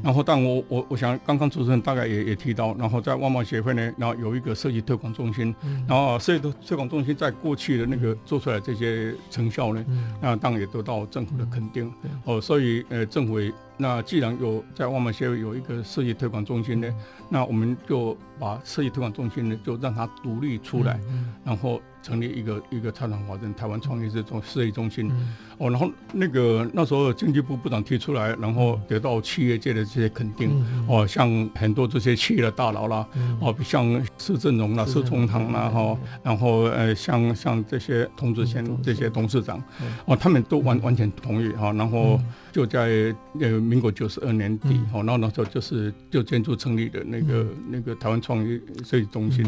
[0.03, 5.53] 然后，但我我我想刚刚主持人大概也也提到，然后在外贸协会呢，然后有一个设计推广中心。
[5.87, 9.85] 然后设计推广中心在过去的那个做出来这些成效呢，
[10.19, 11.91] 那当然也得到政府的肯定。
[12.25, 13.53] 哦，所以呃，政府也。
[13.81, 16.93] 那既然有在万马协会有一个设计推广中心呢，
[17.29, 20.99] 那我们就把设计推广中心呢，就让它独立出来，
[21.45, 25.11] 然后成立一个一个参考华人台湾创业这种设计中心。
[25.57, 30.65] 哦，然后那个那时候经济部部长提出来，然后得到企业界的这些肯定。
[30.87, 33.05] 哦，像很多这些企业的大佬啦，
[33.41, 39.61] 哦，像施正荣啦、施崇棠啦，哈，然后呃，像像这些童子贤这些董事长，
[40.05, 42.17] 哦，他们都完完全同意哈，然后
[42.53, 49.45] 就在呃民国九十二年底，哦，然后那时候就是就建筑成立的那个那个台湾创业设计中心。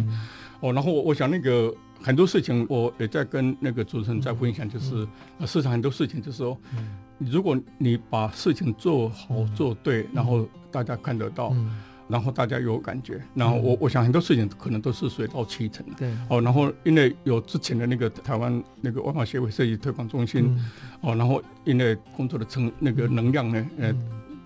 [0.59, 1.73] 哦，然后我我想那个。
[2.01, 5.07] 很多事情我也在跟那个主持人在分享，就是
[5.45, 6.57] 市场很多事情就是说，
[7.19, 11.55] 如果你把事情做好做对，然后大家看得到，
[12.07, 15.93] 然后大家有感觉，然后我我想很多事情可能都是水到渠成的。
[15.99, 16.11] 对。
[16.27, 20.59] 哦，然后因为有之前的那个台湾那个外贸协会设计推广中心，
[21.01, 23.93] 哦，然后因为工作的成那个能量呢，呃，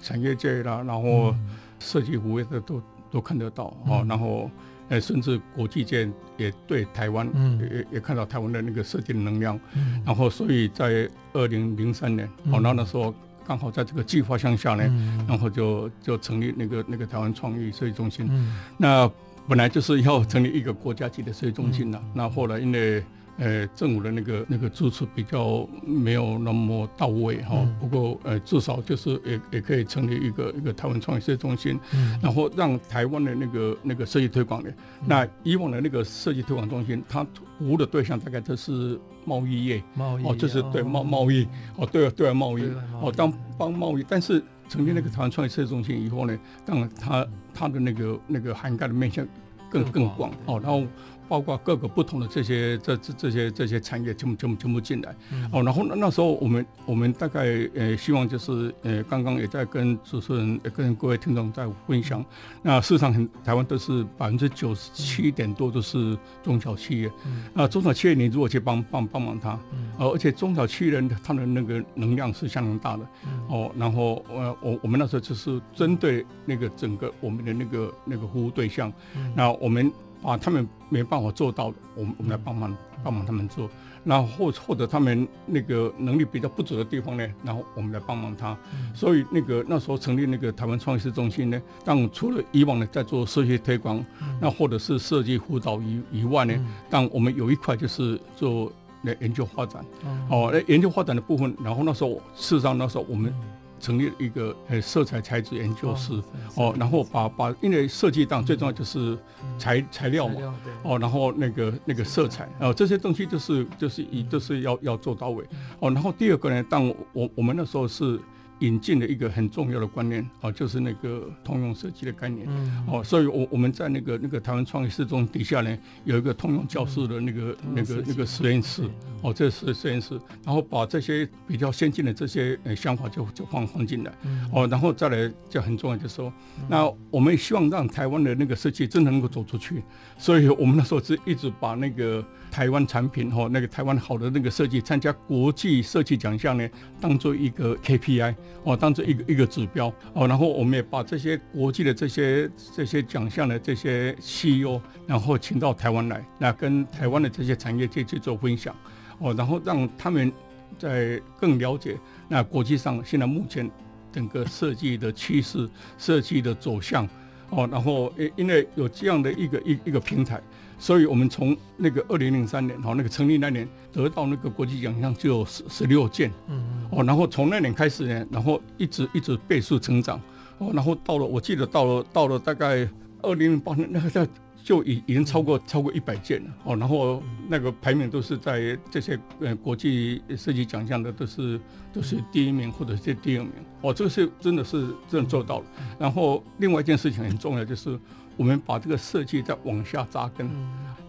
[0.01, 1.33] 产业界啦，然后
[1.79, 4.51] 设计服务的都都看得到，哦，然后。
[4.89, 13.13] 呃，甚至国际间也对台湾，嗯，也也看到台湾的那个设计的能量，嗯，然后所以在二零零三年，哦，那那时候
[13.47, 19.09] 刚好在这个计划向下呢，嗯，然后就就成立那个那个台湾创意设计中心，嗯，那
[19.47, 23.03] 本来就是要成立一个国家级的设计中心了，嗯，那后来因为
[23.37, 27.57] 呃，政府的那个那个支持比较没有那么到位哈。
[27.57, 34.69] 嗯、不过呃，至少就是也也可以成立一个一个台湾创业设计中心，嗯、然后让台湾的那个那个设计推广的。
[34.69, 34.75] 嗯、
[35.05, 37.25] 那以往的那个设计推广中心，它
[37.59, 42.63] 服务的对象大概都是贸易业，贸易哦，就是对贸贸易哦，对对外贸易
[43.01, 44.05] 哦，当帮贸易。
[44.07, 49.27] 但是成立那个台湾创业设计中心以后呢，当然它它的那个那个涵盖的面向
[49.69, 50.83] 更更广哦，然后。
[51.27, 62.25] 包括各个不同的这些这这这些这些产业全部全部全部进来，嗯、哦，然后那那时候我们我们大概呃希望就是呃刚刚也在跟主持人跟各位听众在分享，嗯、
[62.61, 79.91] 那市场很台湾都是百分之九十七点多都是中小企业，嗯、啊中小企业你如果去帮帮帮忙他，嗯、而且中小企业人他的那个能量是相当大的，嗯、哦，然后呃我我们那时候就是针对那个整个我们的那个那个服务对象，嗯、那我们。
[80.25, 83.69] 啊，他们没办法做到的，我们我们来帮忙帮忙他们做。
[84.03, 88.55] 然后或或者他们那个能力比较不足的地方呢，然后我们来帮忙他。
[88.93, 94.03] 所以那个那时候成立那个台湾创意设计中心呢，但除了以往呢在做设计推广，
[94.39, 96.53] 那或者是设计辅导以以外呢，
[96.89, 98.71] 但我们有一块就是做
[99.01, 99.83] 来研究发展。
[100.29, 103.33] 哦，来研究发展的部分，然后那时候事实上那时候我们。
[103.79, 106.13] 成立了一个呃色彩材质研究室
[106.55, 109.17] 哦，然后把把因为设计当最重要就是
[109.57, 110.35] 材材料嘛。
[110.83, 112.49] 哦，然后那个那个色彩。
[112.59, 115.43] 哦这些东西就是就是以就是要要做到位。
[115.79, 118.19] 哦，然后第二个呢，当我我们那时候是。
[118.59, 122.47] 引进了一个很重要的观念哦，就是那个通用设计的概念。
[122.49, 122.85] 嗯。
[122.87, 128.89] 哦，所以我我们在那个那个台湾创意设计中底下呢，有一个通用教室的那个那个那个实验室。
[129.21, 134.11] 哦，这是实验室，然后把这些比较先进的这些呃想法就就放放进来。
[134.23, 134.49] 嗯。
[134.53, 136.31] 哦，然后再来就很重要，就是说，
[136.69, 139.83] 那我们希望让台湾的那个设计真的能够走出去，
[140.17, 142.23] 所以我们那时候是一直把那个。
[142.51, 146.69] 台湾产品哈，那个台湾好的那个设计，参加国际设计奖项呢，
[147.01, 148.33] 当做一个 KPI
[148.63, 158.73] 哦，当做一个一个指标哦，然后我们也把这些国际的这些这些奖项的这些 CEO，然后请到台湾来，那跟台湾的这些产业界去做分享
[159.19, 160.31] 哦，然后让他们
[160.79, 163.69] 在更了解那国际上现在目前
[164.13, 167.05] 整个设计的趋势、设计的走向
[167.49, 170.41] 哦，然后因因为有这样的一个一一个平台。
[170.77, 180.19] 所以，我们从那个二零零三年，哈，那个成立那年得到那个国际奖项就有十十六件，嗯嗯，哦，然后从那年开始呢，然后一直一直倍数成长，
[180.57, 182.87] 哦，然后到了，我记得到了到了大概
[183.21, 184.27] 二零零八年，那个在
[184.63, 186.43] 就已已经超过超过一百件。
[186.43, 191.59] 了，哦，然后那个排名都是在这些呃国际设计奖项的都是
[191.93, 195.65] 都是第一名或者是第二名，哦，这个是真的是真的做到了。
[195.97, 197.97] 然后另外一件事情很重要就是。
[198.37, 200.49] 我们把这个设计再往下扎根，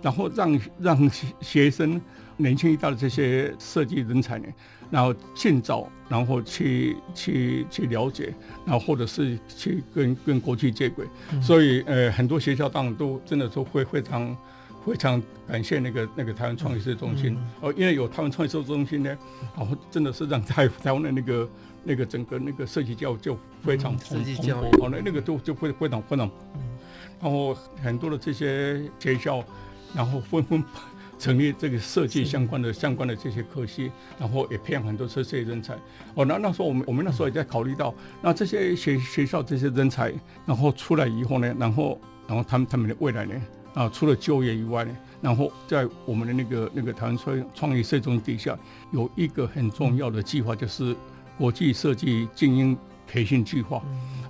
[0.01, 1.11] 然后让让
[1.41, 2.01] 学生、
[2.37, 4.47] 年轻一代的这些设计人才呢，
[4.91, 8.33] 然后尽早，然后去去去了解，
[8.65, 11.07] 然后或者是去跟跟国际接轨。
[11.43, 14.37] 所以呃，很多学校当然都真的都会非常
[14.85, 17.37] 非常感谢那个那个台湾创意设计中心。
[17.61, 19.19] 哦，因为有台湾创意设计中心呢，
[19.57, 21.49] 然后真的是让台 台湾的那个
[21.83, 26.31] 那个整个那个设计教育就非常蓬勃，好，那那个就就会非常非常。
[27.21, 29.43] 然后很多的这些学校，
[29.95, 30.63] 然后纷纷
[31.19, 35.75] 成立这个设计相关的相关的这些科系，然后也培养很多这些人才。
[36.15, 40.13] 哦，那那时候我们我们那时候也在考虑到，那这些学学校这些人才，
[40.45, 41.99] 然后出来以后呢，然后
[42.29, 43.35] 然后他们他们的未来呢，
[43.73, 48.59] 啊，除了就业以外呢，然后在我们的那个那个台湾创创意设计中心底下，
[48.93, 50.95] 有一个很重要的计划，就是
[51.39, 53.83] 国际设计精英培训计划。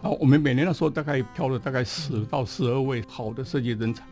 [0.03, 4.05] 啊，我们每年的时候大概挑了大概十到十二位好的设计人才，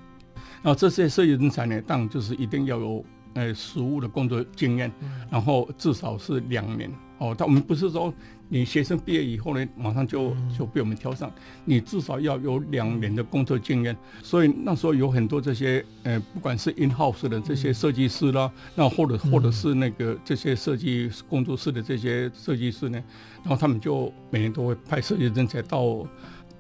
[0.63, 3.05] 然后这些设计人才呢，当然就是一定要有
[3.35, 4.91] 呃实务的工作经验，
[5.31, 7.35] 然后至少是两年哦。
[7.37, 8.13] 但我们不是说
[8.55, 11.29] 你学生毕业以后呢，马上就就被我们挑上，
[11.65, 13.97] 你至少要有两年的工作经验。
[14.23, 23.03] 所以那时候有很多这些呃，不管是 in house 的这些设计师啦，那或者或者是那个这些设计工作室的这些设计师呢。
[23.43, 26.07] 然后他们就每年都会派设计人才到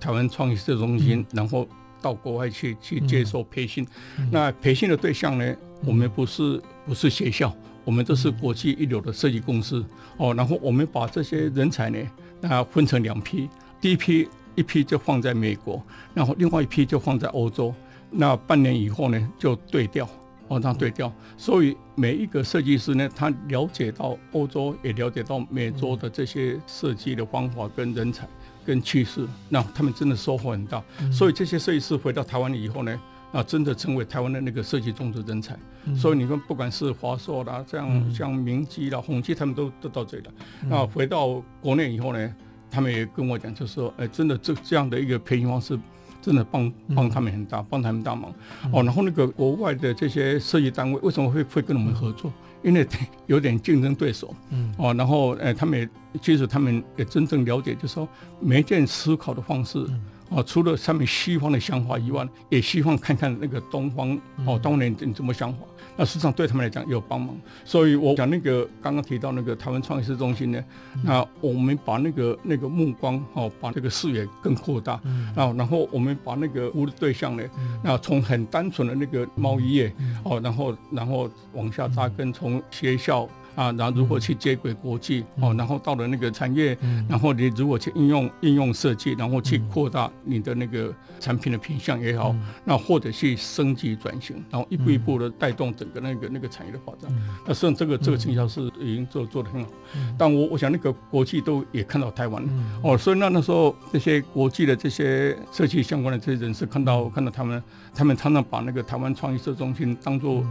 [0.01, 1.69] 台湾创意设计中心，嗯、然后
[2.03, 3.87] 到国外去去接受培训。
[4.19, 5.55] 嗯、那培训的对象呢，
[5.87, 7.55] 我们不是不是学校，
[7.85, 9.85] 我们都是国际一流的设计公司
[10.17, 10.35] 哦。
[10.35, 11.99] 然后我们把这些人才呢，
[12.41, 13.49] 那分成两批，
[13.81, 15.83] 第一批一批就放在美国，
[16.13, 17.75] 然后另外一批就放在欧洲。
[18.11, 20.09] 那半年以后呢，就对调。
[20.49, 28.29] 哦，这样对调，所以每一个设计师呢，他了解到欧洲，也了解到美洲的这些设计的方法跟人才
[28.63, 30.85] 跟趋势，那他们真的收获很大。
[31.11, 33.01] 所以这些设计师回到台湾以后呢，
[33.35, 35.59] 啊，真的成为台湾的那个设计中的人才。
[35.87, 40.33] 嗯、所以你看，不管是华硕啦，这样、嗯、像明基啦、宏基，他们都都到这里了。
[40.69, 42.35] 那、嗯、回到国内以后呢，
[42.71, 45.77] 他们也跟我讲，就是说，哎，真的这这样的一个培训方式，
[46.23, 48.33] 真的帮帮他们很大，帮他们大忙。
[48.67, 52.33] 嗯、哦，然后那个国外的这些设计单位为什么会会跟我们合作？
[52.63, 52.87] 因为
[53.27, 54.33] 有点竞争对手。
[54.51, 54.73] 嗯。
[54.79, 55.89] 哦，然后哎，他们也
[56.23, 58.09] 其实他们也真正了解，就是说
[58.41, 59.85] 每一件思考的方式。
[59.89, 60.01] 嗯
[60.35, 64.11] 哦，除了上面西方的想法以外，也希望看看那个东方
[64.45, 65.59] 哦，东方人你怎么想法？
[65.97, 67.37] 那实际上对他们来讲也有帮忙。
[67.65, 70.65] 所以我讲那个刚刚提到那个台湾创意市中心呢，
[71.05, 75.01] 那我们把那个那个目光哦，把这个视野更扩大，
[75.37, 77.45] 然后然后我们把那个服务的对象呢，
[77.85, 83.29] 那从很单纯的那个贸易业哦，然后然后往下扎根，从学校。
[83.55, 86.77] 啊，然后如何去接轨国际哦，然后到了那个产业，
[87.09, 92.35] 然后你如果去应用应用设计，然后去扩大你的那个产品的品相也好，
[92.65, 97.11] 那或者去升级转型，然后一步一步的带动整个那个那个产业的发展。
[97.47, 99.71] 那实际上这个这个成效是已经做做得很好，
[100.19, 102.43] 但我我想那个国际都也看到台湾
[102.83, 107.63] 哦，所以那那时候这些国际的这些设计相关的这些人士看到看到他们，
[107.95, 110.45] 他们常常把那个台湾创意设计中心当做。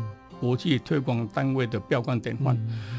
[0.43, 2.57] 国际推广单位的标杆典范，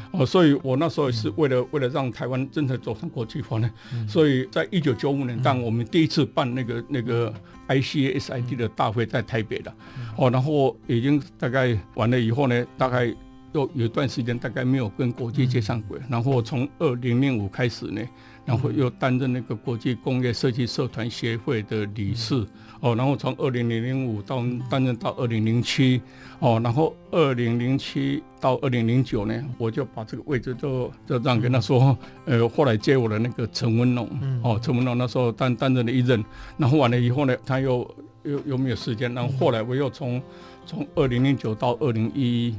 [0.09, 3.69] 哦，所以我那时候也是为了为了让台湾真的走上国际化呢，
[4.07, 7.31] 所以在一九九五年，当我们第一次办那个那个
[7.67, 9.71] ICASID 的大会在台北的，
[10.17, 13.05] 哦，然后已经大概完了以后呢，大概
[13.53, 18.01] 又有一段时间大概没有跟国际接上轨，然后从二零零五开始呢。
[18.45, 22.45] 然后又担任那个国际工业设计社团协会的理事，
[22.79, 25.99] 哦，然后从二零零五到担任到二零零七，
[26.39, 34.07] 哦，然后二零零七到二零零九呢，我就把这个位置就就让跟他说，呃，后来接我的那个陈文龙，
[34.43, 36.23] 哦，陈文龙那时候担担任了一任，
[36.55, 40.21] 然后完了以后呢，他又又又没有时间，然后后来我又从
[40.67, 42.55] 从二零零九到二零一一，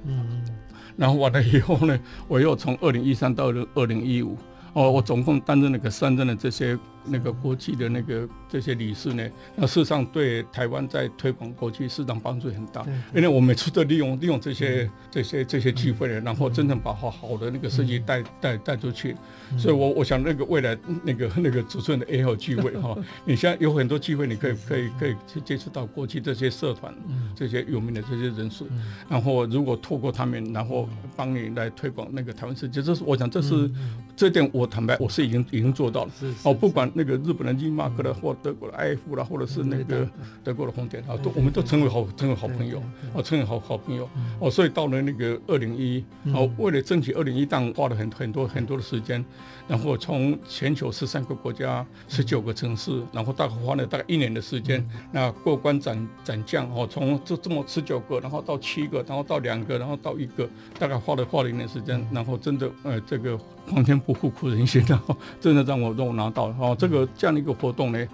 [0.96, 4.36] 然后完了以后呢，我又从二零一三到二零一五。
[4.76, 12.84] 哦，我总共担任了个三任的这些那个国际的那个这些理事呢，那事实上对台湾在推广国际市场帮助很大，
[13.14, 19.16] 因为我每次都利用利用这些这些这些机会呢，然后真正把好好的那个设计带带带出去，
[19.58, 26.94] 所以我我想那个未来那个 那个主持人的也有机会 哈，你现在有很多机会，你可以可以可以去接触到国际这些社团，
[27.34, 28.64] 这些有名的这些人士，
[29.08, 33.70] 然后如果透过他们，然后帮你来推广那个台湾设计，这是我想这是
[34.14, 34.66] 这点我。
[34.68, 36.10] 坦白，我是已经已经做到了。
[36.42, 40.08] 哦，不管那个日本的 Rimac 的，或德国的爱夫啦，或者是那个
[40.42, 42.82] 德国的红点啊，都我们都成为好成为好朋友，
[43.14, 44.08] 啊，成为好好朋友。
[44.40, 46.02] 哦，所以到了那个二零一，
[46.34, 49.22] 哦，为了争取二零一，当花了很很多很多的时间，
[49.68, 60.48] 然后从全球十三个国家、十九个城市，然后大概花了大概一年的时间，那过关斩斩将，哦，从这这么十九个，然后到七个，然后到两个，然后到一个，
[60.78, 63.38] 大概花了花了一年时间，然后真的呃这个。
[63.68, 64.96] 皇天不负苦人心的，
[65.40, 68.06] 真的让我让我拿到了哦，这个这样的一个活动呢，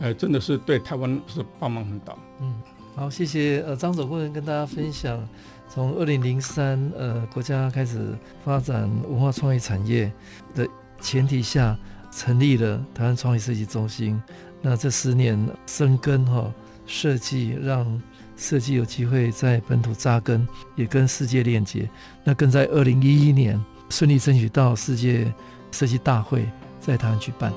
[0.00, 2.12] 呃，真的是对台湾是帮忙很大。
[2.40, 2.52] 嗯，
[2.96, 5.16] 好，谢谢呃张总顾问跟大家分享，
[5.68, 10.10] 从二零零三呃国家开始发展文化创意产业
[10.56, 10.68] 的
[11.00, 11.76] 前提下，
[12.10, 14.20] 成立了台湾创意设计中心。
[14.62, 16.52] 那这十年深耕哈
[16.86, 18.00] 设计，让
[18.36, 21.88] 设计有机会在本土扎根，也跟世界链接。
[22.24, 23.62] 那更在二零一一年。
[23.88, 25.32] 顺利争取到世界
[25.70, 26.44] 设计大会
[26.80, 27.52] 在台湾举办。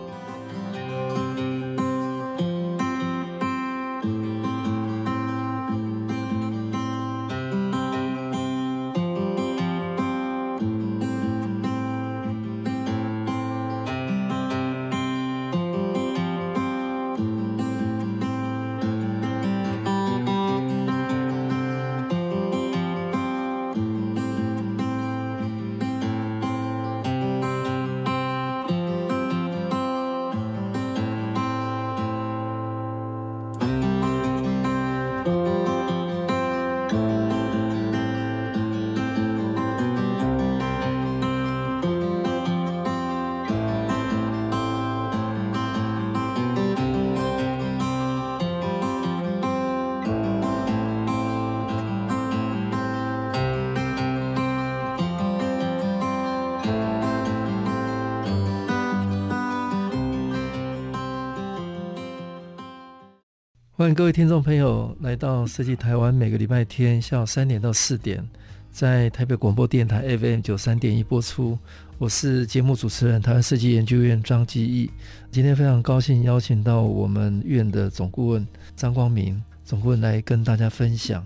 [64.00, 68.26] 各位听众朋友来到设计台湾，每个礼拜天下午三点到四点，
[68.72, 71.60] 在台北广播电台 FM 九三点一播出。
[71.98, 74.90] 我是节目主持人，台湾设计研究院张基义。
[75.32, 81.22] 今天非常高兴邀请到我们院的总顾问张光明总顾问来跟大家分享。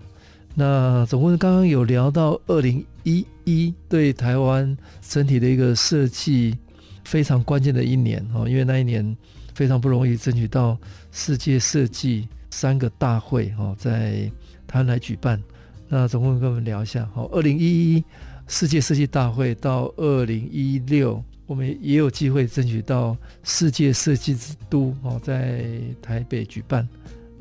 [0.55, 6.57] 那总顾问刚刚有聊到二零一一对台湾整体的一个设计
[7.05, 9.15] 非常关键的一年哦，因为那一年
[9.53, 10.75] 非常不容易争取到
[11.11, 14.31] 世界设计三个大会哦，在
[14.67, 15.41] 台湾来举办。
[15.89, 18.03] 那总顾问跟我们聊一下，好，二零一一
[18.47, 25.65] 世界设计大会到二零一六，我们也有机会争取到世界设计之都哦，在
[25.99, 26.87] 台北举办。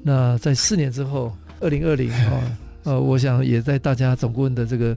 [0.03, 2.41] 那在四年之后，二零二零哦。
[2.85, 4.97] 呃，我想也在大家总顾问的这个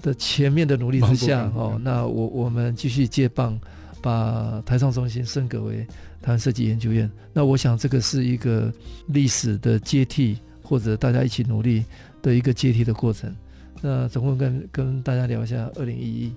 [0.00, 3.58] 的前面的努力之下，哦，那我我们继续接棒，
[4.06, 5.84] 把台创中心升格为
[6.22, 7.10] 台湾设计研究院。
[7.32, 8.72] 那我想这个是一个
[9.08, 11.84] 历史的接替，或者大家一起努力
[12.22, 13.34] 的一个接替的过程。
[13.82, 16.32] 那总共跟跟大家聊一下二零一一。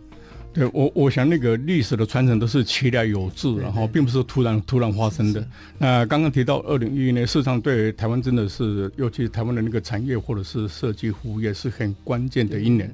[0.51, 5.47] 对我，我想那个历史的传承都是期来有致，然后并不是突然突然发生的。
[5.77, 12.91] 那刚刚提到二零一一年，事实上对台湾真的是，尤其台湾的那个产业或者是设计服务业是很关键的一年。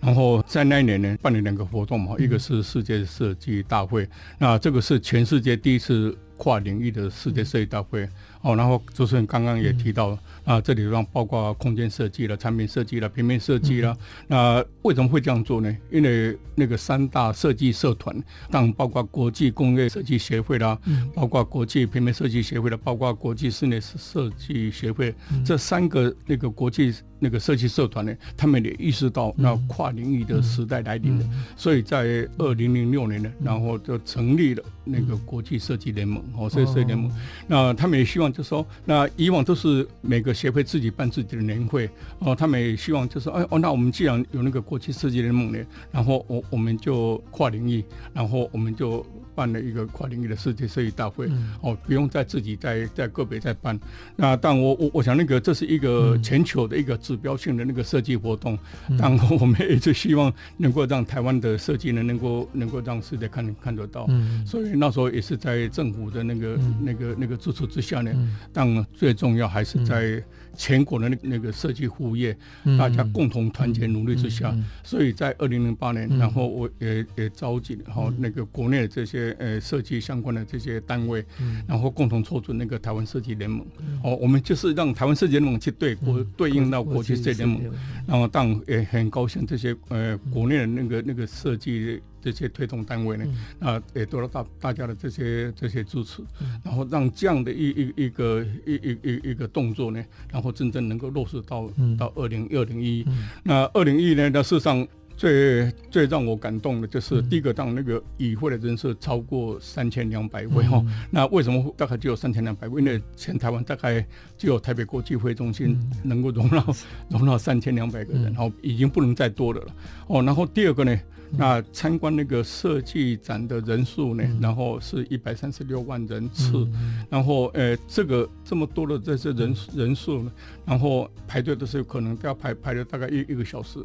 [0.00, 8.08] 然后在那一年呢，办了两个活动嘛，一个是世界设计大会，那这个是全世界第一次跨领域的世界设计大会。
[8.42, 10.18] 哦，然后主持人刚刚也提到。
[10.48, 13.94] 啊，这里让包括空间设计了、产品设计了、平面设计了。
[14.26, 15.76] 那为什么会这样做呢？
[15.90, 18.18] 因为那个三大设计社团，
[18.50, 20.78] 当包括国际工业设计协会啦，
[21.14, 26.94] 包括国际平面设计协会啦，包括国际室内设计协会，这三个那个国际。
[27.20, 31.26] 那个设计社团呢，他们也意识到那跨领域的时代来临了，
[31.56, 37.10] 所以在二零零六年呢，然后就成立了那个国际设计联盟哦，设计联盟。
[37.48, 45.58] 那他们也希望就是说，那以往都是每个协会自己办自己的年会哦，他们也希望就是哎哦，那我们既然有那个国际设计联盟呢，
[45.90, 47.84] 然后我我们就跨领域，
[48.14, 49.04] 然后我们就。
[49.38, 53.78] 办了一个跨领域的世界设计大会，嗯、哦，不用再自己在在个别在办。
[54.16, 58.58] 那但我我我想那个这是一个全球的一个指标性的那个设计活动，
[58.98, 64.06] 但、嗯、我们也是希望能够让台湾的设计呢能够能够让世界看看得到。
[64.08, 68.12] 嗯、所以那时候也是在政府的那个、嗯、那个那个支持之下呢，
[68.52, 70.20] 但最重要还是在。
[70.56, 72.36] 全国的那那个设计服务业，
[72.76, 81.24] 大家共同团结努力之下，所以在二零零八年，然后我也也召集然后那个国内的这些呃设计相关的这些单位，
[81.66, 83.66] 然后共同促成那个台湾设计联盟。
[84.02, 87.62] 哦，我们就是让台湾设计联盟去对国对应到国际设计联盟，
[88.06, 92.00] 然后当也很高兴这些呃国内的那个那个设计。
[92.20, 93.24] 这些推动单位呢，
[93.60, 96.20] 啊，也得到大大家的这些这些支持，
[96.64, 103.06] 然后让这样的一一一个一一一一个动作呢，然后真正能够落实到到二零二零一。
[103.44, 104.86] 那二零一一年的事实上
[105.18, 110.80] 最最让我感动的就是第一个，当那个与会的人数超过三千两百位哈。
[111.10, 112.80] 那为什么大概只有三千两百位？
[112.80, 114.06] 因为全台湾大概
[114.36, 116.64] 只有台北国际会中心能够容纳
[117.10, 119.74] 容纳三千两百个人，然后已经不能再多了了。
[120.06, 120.96] 哦，然后第二个呢？
[121.30, 124.24] 那参观那个设计展的人数呢？
[124.40, 126.66] 然后是一百三十六万人次，
[127.10, 130.32] 然后呃，这个这么多的这些人人数呢，
[130.64, 133.78] 然后排队的时候可能都要排排了大概一一个小时。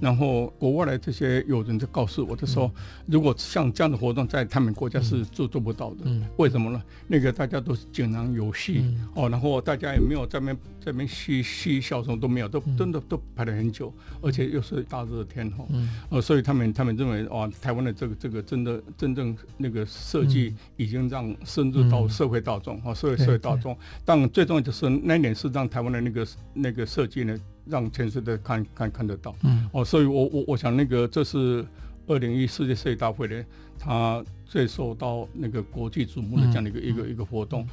[0.00, 2.70] 然后国外的这些友人就告诉我，就说
[3.06, 6.10] 如果像这样的活动在他们国家是做做不到的。
[6.36, 6.82] 为什么呢？
[7.06, 8.82] 那个大家都是井然有序。
[9.14, 15.64] 哦，然后大家也没有在那边在那边嬉嬉笑什么都没有，都真的都排了很久，而且又是大热天哈，
[16.10, 16.87] 呃，所以他们他们。
[16.96, 23.76] 认为哦，台湾的这个这个真的真正那个设计已经让深入到社会大众啊，社会社会大众。
[24.04, 29.34] 但最重要就是那一点是让台湾的那个那个设计呢，让全世界看看看得到。
[29.44, 31.64] 嗯，哦，所以我我我想那个这是
[32.08, 33.44] 二零一世界设计大会呢，
[33.78, 37.64] 它最受到那个国际瞩目的这样的一个一个一个活动。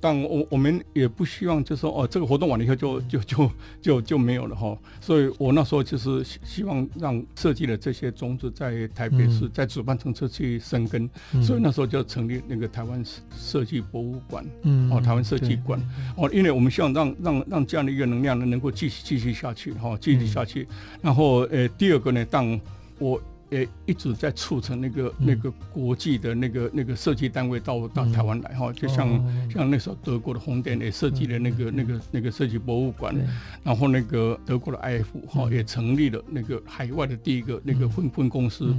[0.00, 4.76] 但我我们也不希望，就是说哦，这个活动完了以后就就就就就没有了哈。
[5.00, 11.08] 所以我那时候就是希望让设计的这些种子在台北市在主办城市去生根。
[11.42, 13.02] 所以那时候就成立那个台湾
[13.34, 14.44] 设计博物馆，
[14.90, 15.80] 哦，台湾设计馆，
[16.16, 20.68] 哦，因为我们希望让让让这样的一个能量呢，能够继续继续下去哈，继续下去。
[21.00, 22.60] 然后呃，第二个呢，当
[22.98, 23.18] 我。
[23.54, 29.08] 也一直在促成那个那个国际的那个那个设计单位到到台湾来哈，就像
[29.48, 33.14] 像那时候德国的红点也设计了那个那个那个设计博物馆，
[33.62, 38.74] 然后那个德国的 IF 哈也成立了那个海外的第一个那个分分公司。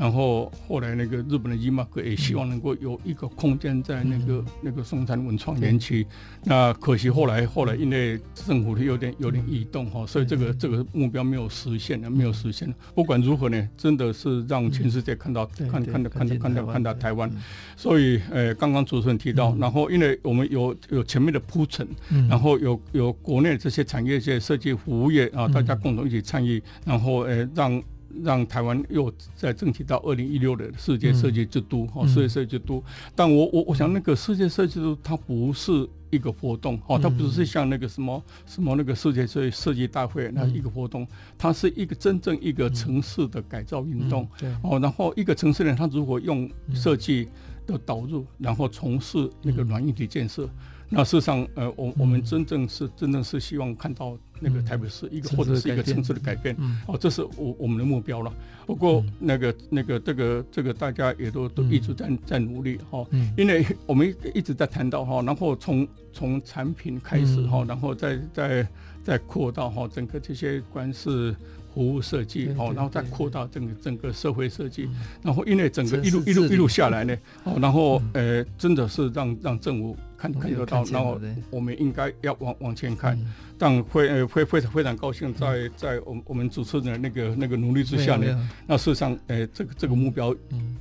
[0.00, 6.06] 然后后来那个日本的 E-Mark 也希望能够有一个空间在那个、嗯、那个松山文创园区。
[6.42, 12.74] 那可惜后来后来因为政府有点有点异动哈，所以这个这个目标没有实现了，没有实现。
[12.94, 17.30] 不管如何呢，真的是让全世界看到看看到看到看到看到台湾。
[17.76, 21.86] 所以呃，刚刚主持人提到，然后因为我们有有前面的铺陈，
[22.26, 27.82] 然后有有国内这些产业界设计服务业啊，大家共同一起参与，然后呃让。
[28.22, 32.82] 让台湾又再争取到二零一六的世界设计之都，哈、嗯，世界设计之都。
[33.14, 41.06] 但我我我想，那个世界设计之都它不是一个活动，哈，它不是像那个什么什么那个世界设计设计大会那一个活动，
[41.38, 44.28] 它是一个真正一个城市的改造运动。
[44.62, 47.28] 哦，然后一个城市呢，他如果用设计
[47.66, 50.48] 的导入，然后从事那个软硬体建设。
[50.92, 56.56] 那事实上，呃，我我们真正是真正是希望看到那个台北市一个或者是一个城市的改变，
[56.88, 58.32] 哦，这是我我们的目标了。
[58.66, 68.66] 不过那个那个这个这个大家也都都一直在在努力哈，因为我们一直在谈到哈，然后从从产品开始哈，然后再再
[69.04, 71.36] 再扩到哈整个这些关系。
[71.72, 74.88] 服务设计哦，然后再扩大整个整个社会设计，
[75.22, 83.18] 然后因为整个一路一路一路下来呢，哦，然后呃，真的是让让政府看看得到，然后我们应该要往往前看，
[83.56, 90.34] 但会呃会非常非常高兴，在在我我们主持人的那个那个努力之下呢，那事实上呃这个这个目标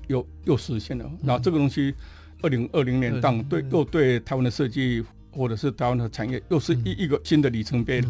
[0.07, 1.93] 又又实现了，那这个东西
[2.41, 8.01] 二零二零年当对又对台湾的设计或者是台湾的产业又是一一个新的里程碑。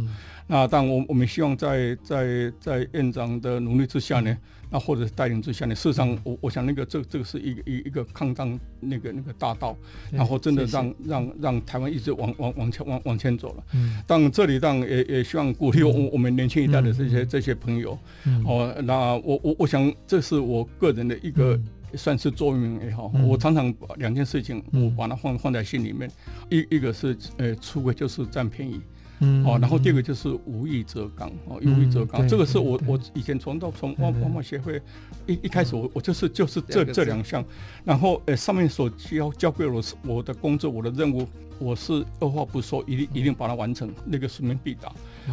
[0.48, 4.36] 那当然，我我们希望在在在院长的努力之下呢，
[4.72, 9.78] 那或者带领之下呢，事实上我我想那个这这个是一个一一个抗战那个那个大道，
[10.12, 13.64] 然后真的让让让台湾一直往往往前往往前走了。
[13.76, 17.96] 嗯，当这里当也也希望鼓励我我们年轻一代的这些这些朋友，
[18.44, 21.60] 哦，那我我我想这是我个人的一个
[21.96, 26.10] 算是座右铭也好，我常常把两件事情我把它放放在心里面，
[26.50, 28.82] 一一个是呃出轨就是占便宜。
[29.22, 34.82] 嗯，哦，然后第二个就是无欲则刚，哦，无欲则刚，这个是我我以前从到从外外贸协会
[35.28, 37.44] 一一开始我我就是就是这这两项，
[37.84, 41.28] 然后呃上面所交交给我我的工作我的任务，
[41.60, 44.90] 我是二话不说一定一定把它完成，那个使命必达，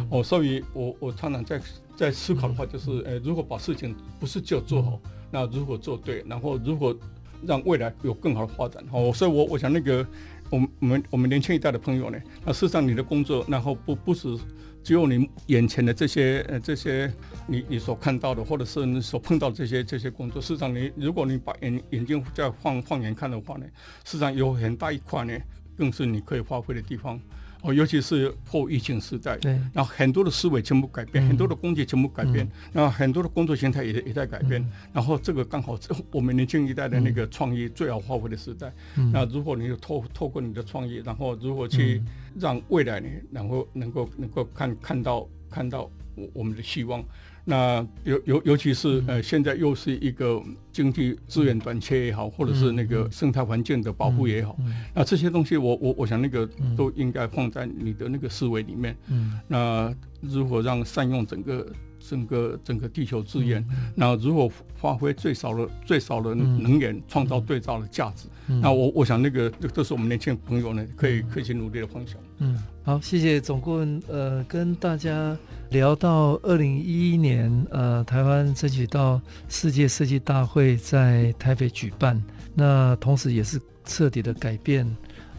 [0.09, 1.61] 哦，所以我我常常在
[1.95, 4.99] 在思考的话就是，呃，如果把事情不是就做好，
[5.31, 6.97] 那如果做对，然后如果
[7.45, 10.05] 让未来有更好的发展，哦，所以我我想那个。
[10.49, 14.33] 我们我们我们年轻一代的朋友呢，那事实上你的工作，然后不不是
[14.81, 17.11] 只有你眼前的这些呃这些
[17.47, 23.65] 你你所看到的，或者是你所碰到这些这些工作，事实上你如果你把眼眼睛再放放眼看的话呢，
[24.05, 25.37] 事实上有很大一块呢，
[25.77, 27.19] 更是你可以发挥的地方。
[27.61, 38.71] 哦，尤其是后疫情时代，对，然后很多的思维全部改变，嗯、很多的工具全部改变，然后、嗯、很多的工作形态也也在改变，嗯、然后这个刚好是我们年轻一代的那个创意最好发挥的时代。
[38.97, 42.01] 嗯、那如果你有透透过你的创意，然后如何去
[42.39, 47.03] 让未来呢，然后能够能够看看到看到我我们的希望。
[47.49, 54.57] 那尤尤尤其是呃，现在又是一个经济资源短缺也好，或者是那个生态环境的保护也好，
[54.93, 56.45] 那这些东西我我我想那个
[56.75, 58.93] 都应该放在你的那个思维里面。
[59.07, 59.39] 嗯。
[59.47, 61.65] 那如何让善用整个
[62.01, 68.27] 整个整个地球资源，那如何发挥最少的最少的能源，创造最大的价值？
[68.61, 72.17] 那我我想那个这都是我们年轻朋友呢可以可以去努力的方向。
[72.39, 75.37] 嗯，好，谢谢总顾问，呃，跟大家。
[75.69, 82.21] 聊到二零一一年，呃，台湾争取到世界设计大会在台北举办，
[82.53, 84.87] 那同时也是彻底的改变、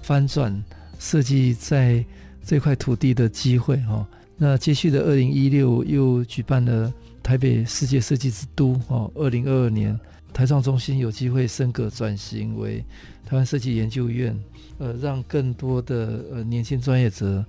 [0.02, 0.62] 翻转
[0.98, 2.04] 设计在
[2.44, 4.06] 这块土地的机会哈。
[4.36, 9.98] 那接续的二零一六又举办了台北世界设计之都哦，二零二二年
[10.32, 12.84] 台创中心有机会升格转型为
[13.26, 14.38] 台湾设计研究院，
[14.76, 17.44] 呃，让更多的呃年轻专业者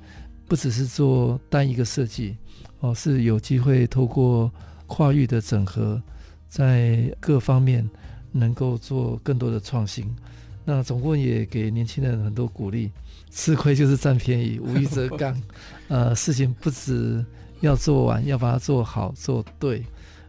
[0.47, 2.37] 不只是做单一个设计。
[2.81, 4.51] 哦，是有机会透过
[4.87, 6.01] 跨域的整合，
[6.47, 7.87] 在各方面
[8.31, 10.09] 能够做更多的创新。
[10.63, 12.89] 那总共也给年轻人很多鼓励，
[13.31, 15.41] 吃亏就是占便宜，无欲则刚。
[15.89, 17.25] 呃，事情不止
[17.59, 19.83] 要做完，要把它做好做对。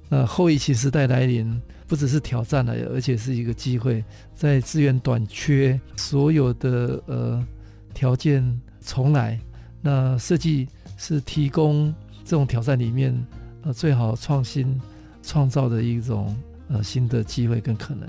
[0.08, 4.02] 那后疫情时代来临，不只是挑战了，而且是一个机会。
[4.34, 7.46] 在资源短缺，所有的呃
[7.94, 9.38] 条件重来，
[9.80, 11.94] 那设计是提供。
[12.24, 13.14] 这种挑战里面，
[13.62, 14.80] 呃，最好创新
[15.22, 16.36] 创造的一种
[16.68, 18.08] 呃新的机会跟可能。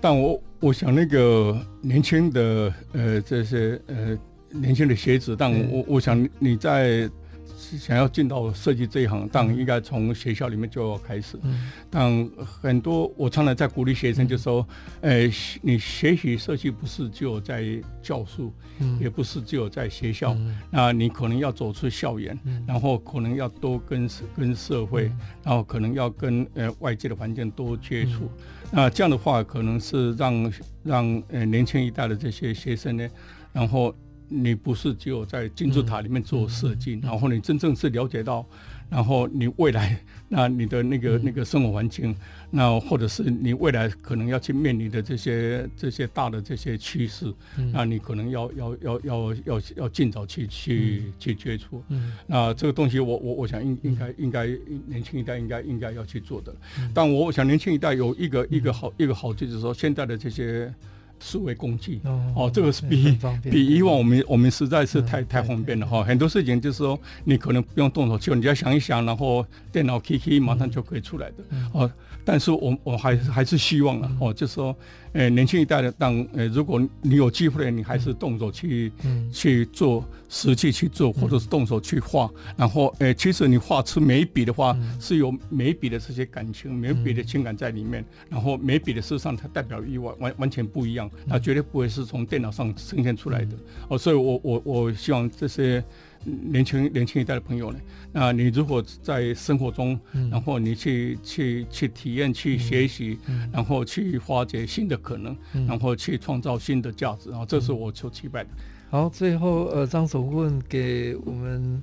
[0.00, 4.18] 但我我想那个年轻的呃这些呃
[4.50, 7.10] 年轻的学子，但我我想你在
[7.56, 11.38] 想要进到设计这一行，当然应该从学校里面就要开始。
[11.42, 14.66] 嗯，但很多我常常在鼓励学生，就说，
[15.00, 15.30] 呃，
[15.62, 17.64] 你学习设计不是只有在
[18.02, 28.24] 教书，嗯，也不是只有在学校，嗯，那你可能要走出校园，嗯，然后可能要多跟跟社会，嗯，然后可能要跟呃外界的环境多接触。
[28.24, 33.08] 嗯，那这样的话，可能是让让呃年轻一代的这些学生呢，
[33.52, 33.94] 然后。
[34.32, 38.46] 你不是只有在金字塔里面做设计，然后你真正是了解到，
[38.88, 42.14] 然后你未来那你的那个、嗯、那个生活环境，
[42.48, 51.82] 那或者是你未来可能要去面临的这些这些大的这些趋势，嗯、那你可能要要要要要要尽早去去、嗯、去接触。
[51.88, 54.46] 嗯、那这个东西我我我想应应该应该
[54.86, 56.54] 年轻一代应该应该要去做的。
[56.78, 60.72] 嗯、但我想年轻一代有一个一个好一个好处就是说现在的这些。
[61.20, 63.18] 数位工具哦，哦，这个是比
[63.50, 66.02] 比以往我们我们实在是太太方便了哈。
[66.02, 71.36] 很多事情就是说，你可能不用动手去，你只要想一想，然后电脑 K K 马上就可以出来的
[71.72, 71.90] 哦。
[72.24, 74.76] 但是我我还是还是希望啊，哦，就是说，
[75.12, 78.92] 呃，年轻一代的当呃，如果你有机会，你还是动手去
[79.32, 82.30] 去做，实际去做，或者是动手去画。
[82.56, 88.04] 然后，呃，其实你画出每一笔的话，是有每一笔的这些感情，每一笔的情感在里面。
[88.28, 93.56] 然后，每一笔的事实上它代表意外完完全不一样，它绝对不会是从电脑上呈现出来的。
[93.88, 95.82] 哦，所以我我我希望这些。
[96.24, 97.78] 年轻年轻一代的朋友呢，
[98.12, 103.18] 那你如果在生活中，嗯、然后你去去去体验、去学习，
[103.52, 108.50] 然后去发掘新的可能，嗯、然后去创造新的价值，然后这是我所期待的。
[108.90, 111.82] 好，最后呃，张总问给我们。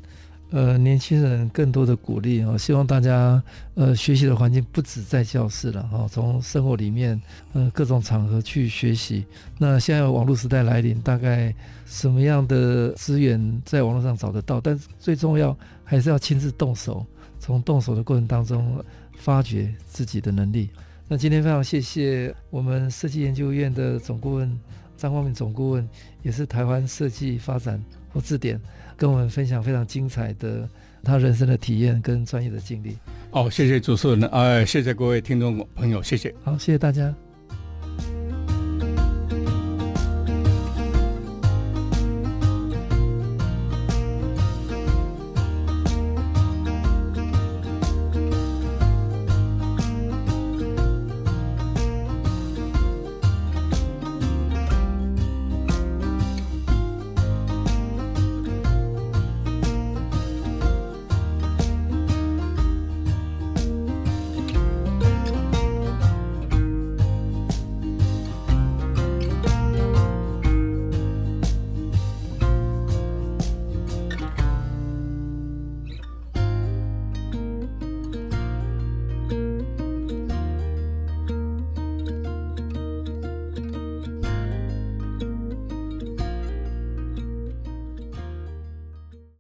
[0.50, 3.44] 呃，年轻人更多的鼓励哦，希望大家
[3.76, 7.22] 呃学习的环境不止在教室了哈，从生活里面
[7.52, 9.26] 呃各种场合去学习。
[9.58, 11.54] 那现在网络时代来临，大概
[11.86, 14.62] 什么样的资源在网络上找得到？
[14.62, 17.06] 但最重要还是要亲自动手，
[17.42, 18.82] 从动手的过程当中
[19.18, 20.70] 发掘自己的能力。
[21.10, 24.60] 那今天非常谢谢我们设计研究院的总顾问
[24.96, 25.88] 张光明总顾问，
[26.24, 27.84] 也是台湾设计发展
[28.14, 28.58] 或字典。
[28.98, 30.68] 跟我们分享非常精彩的
[31.04, 32.98] 他人生的体验跟专业的经历。
[33.32, 36.34] 哦，谢谢主持人，哎，谢谢各位听众朋友，谢谢。
[36.44, 37.14] 好，谢谢大家。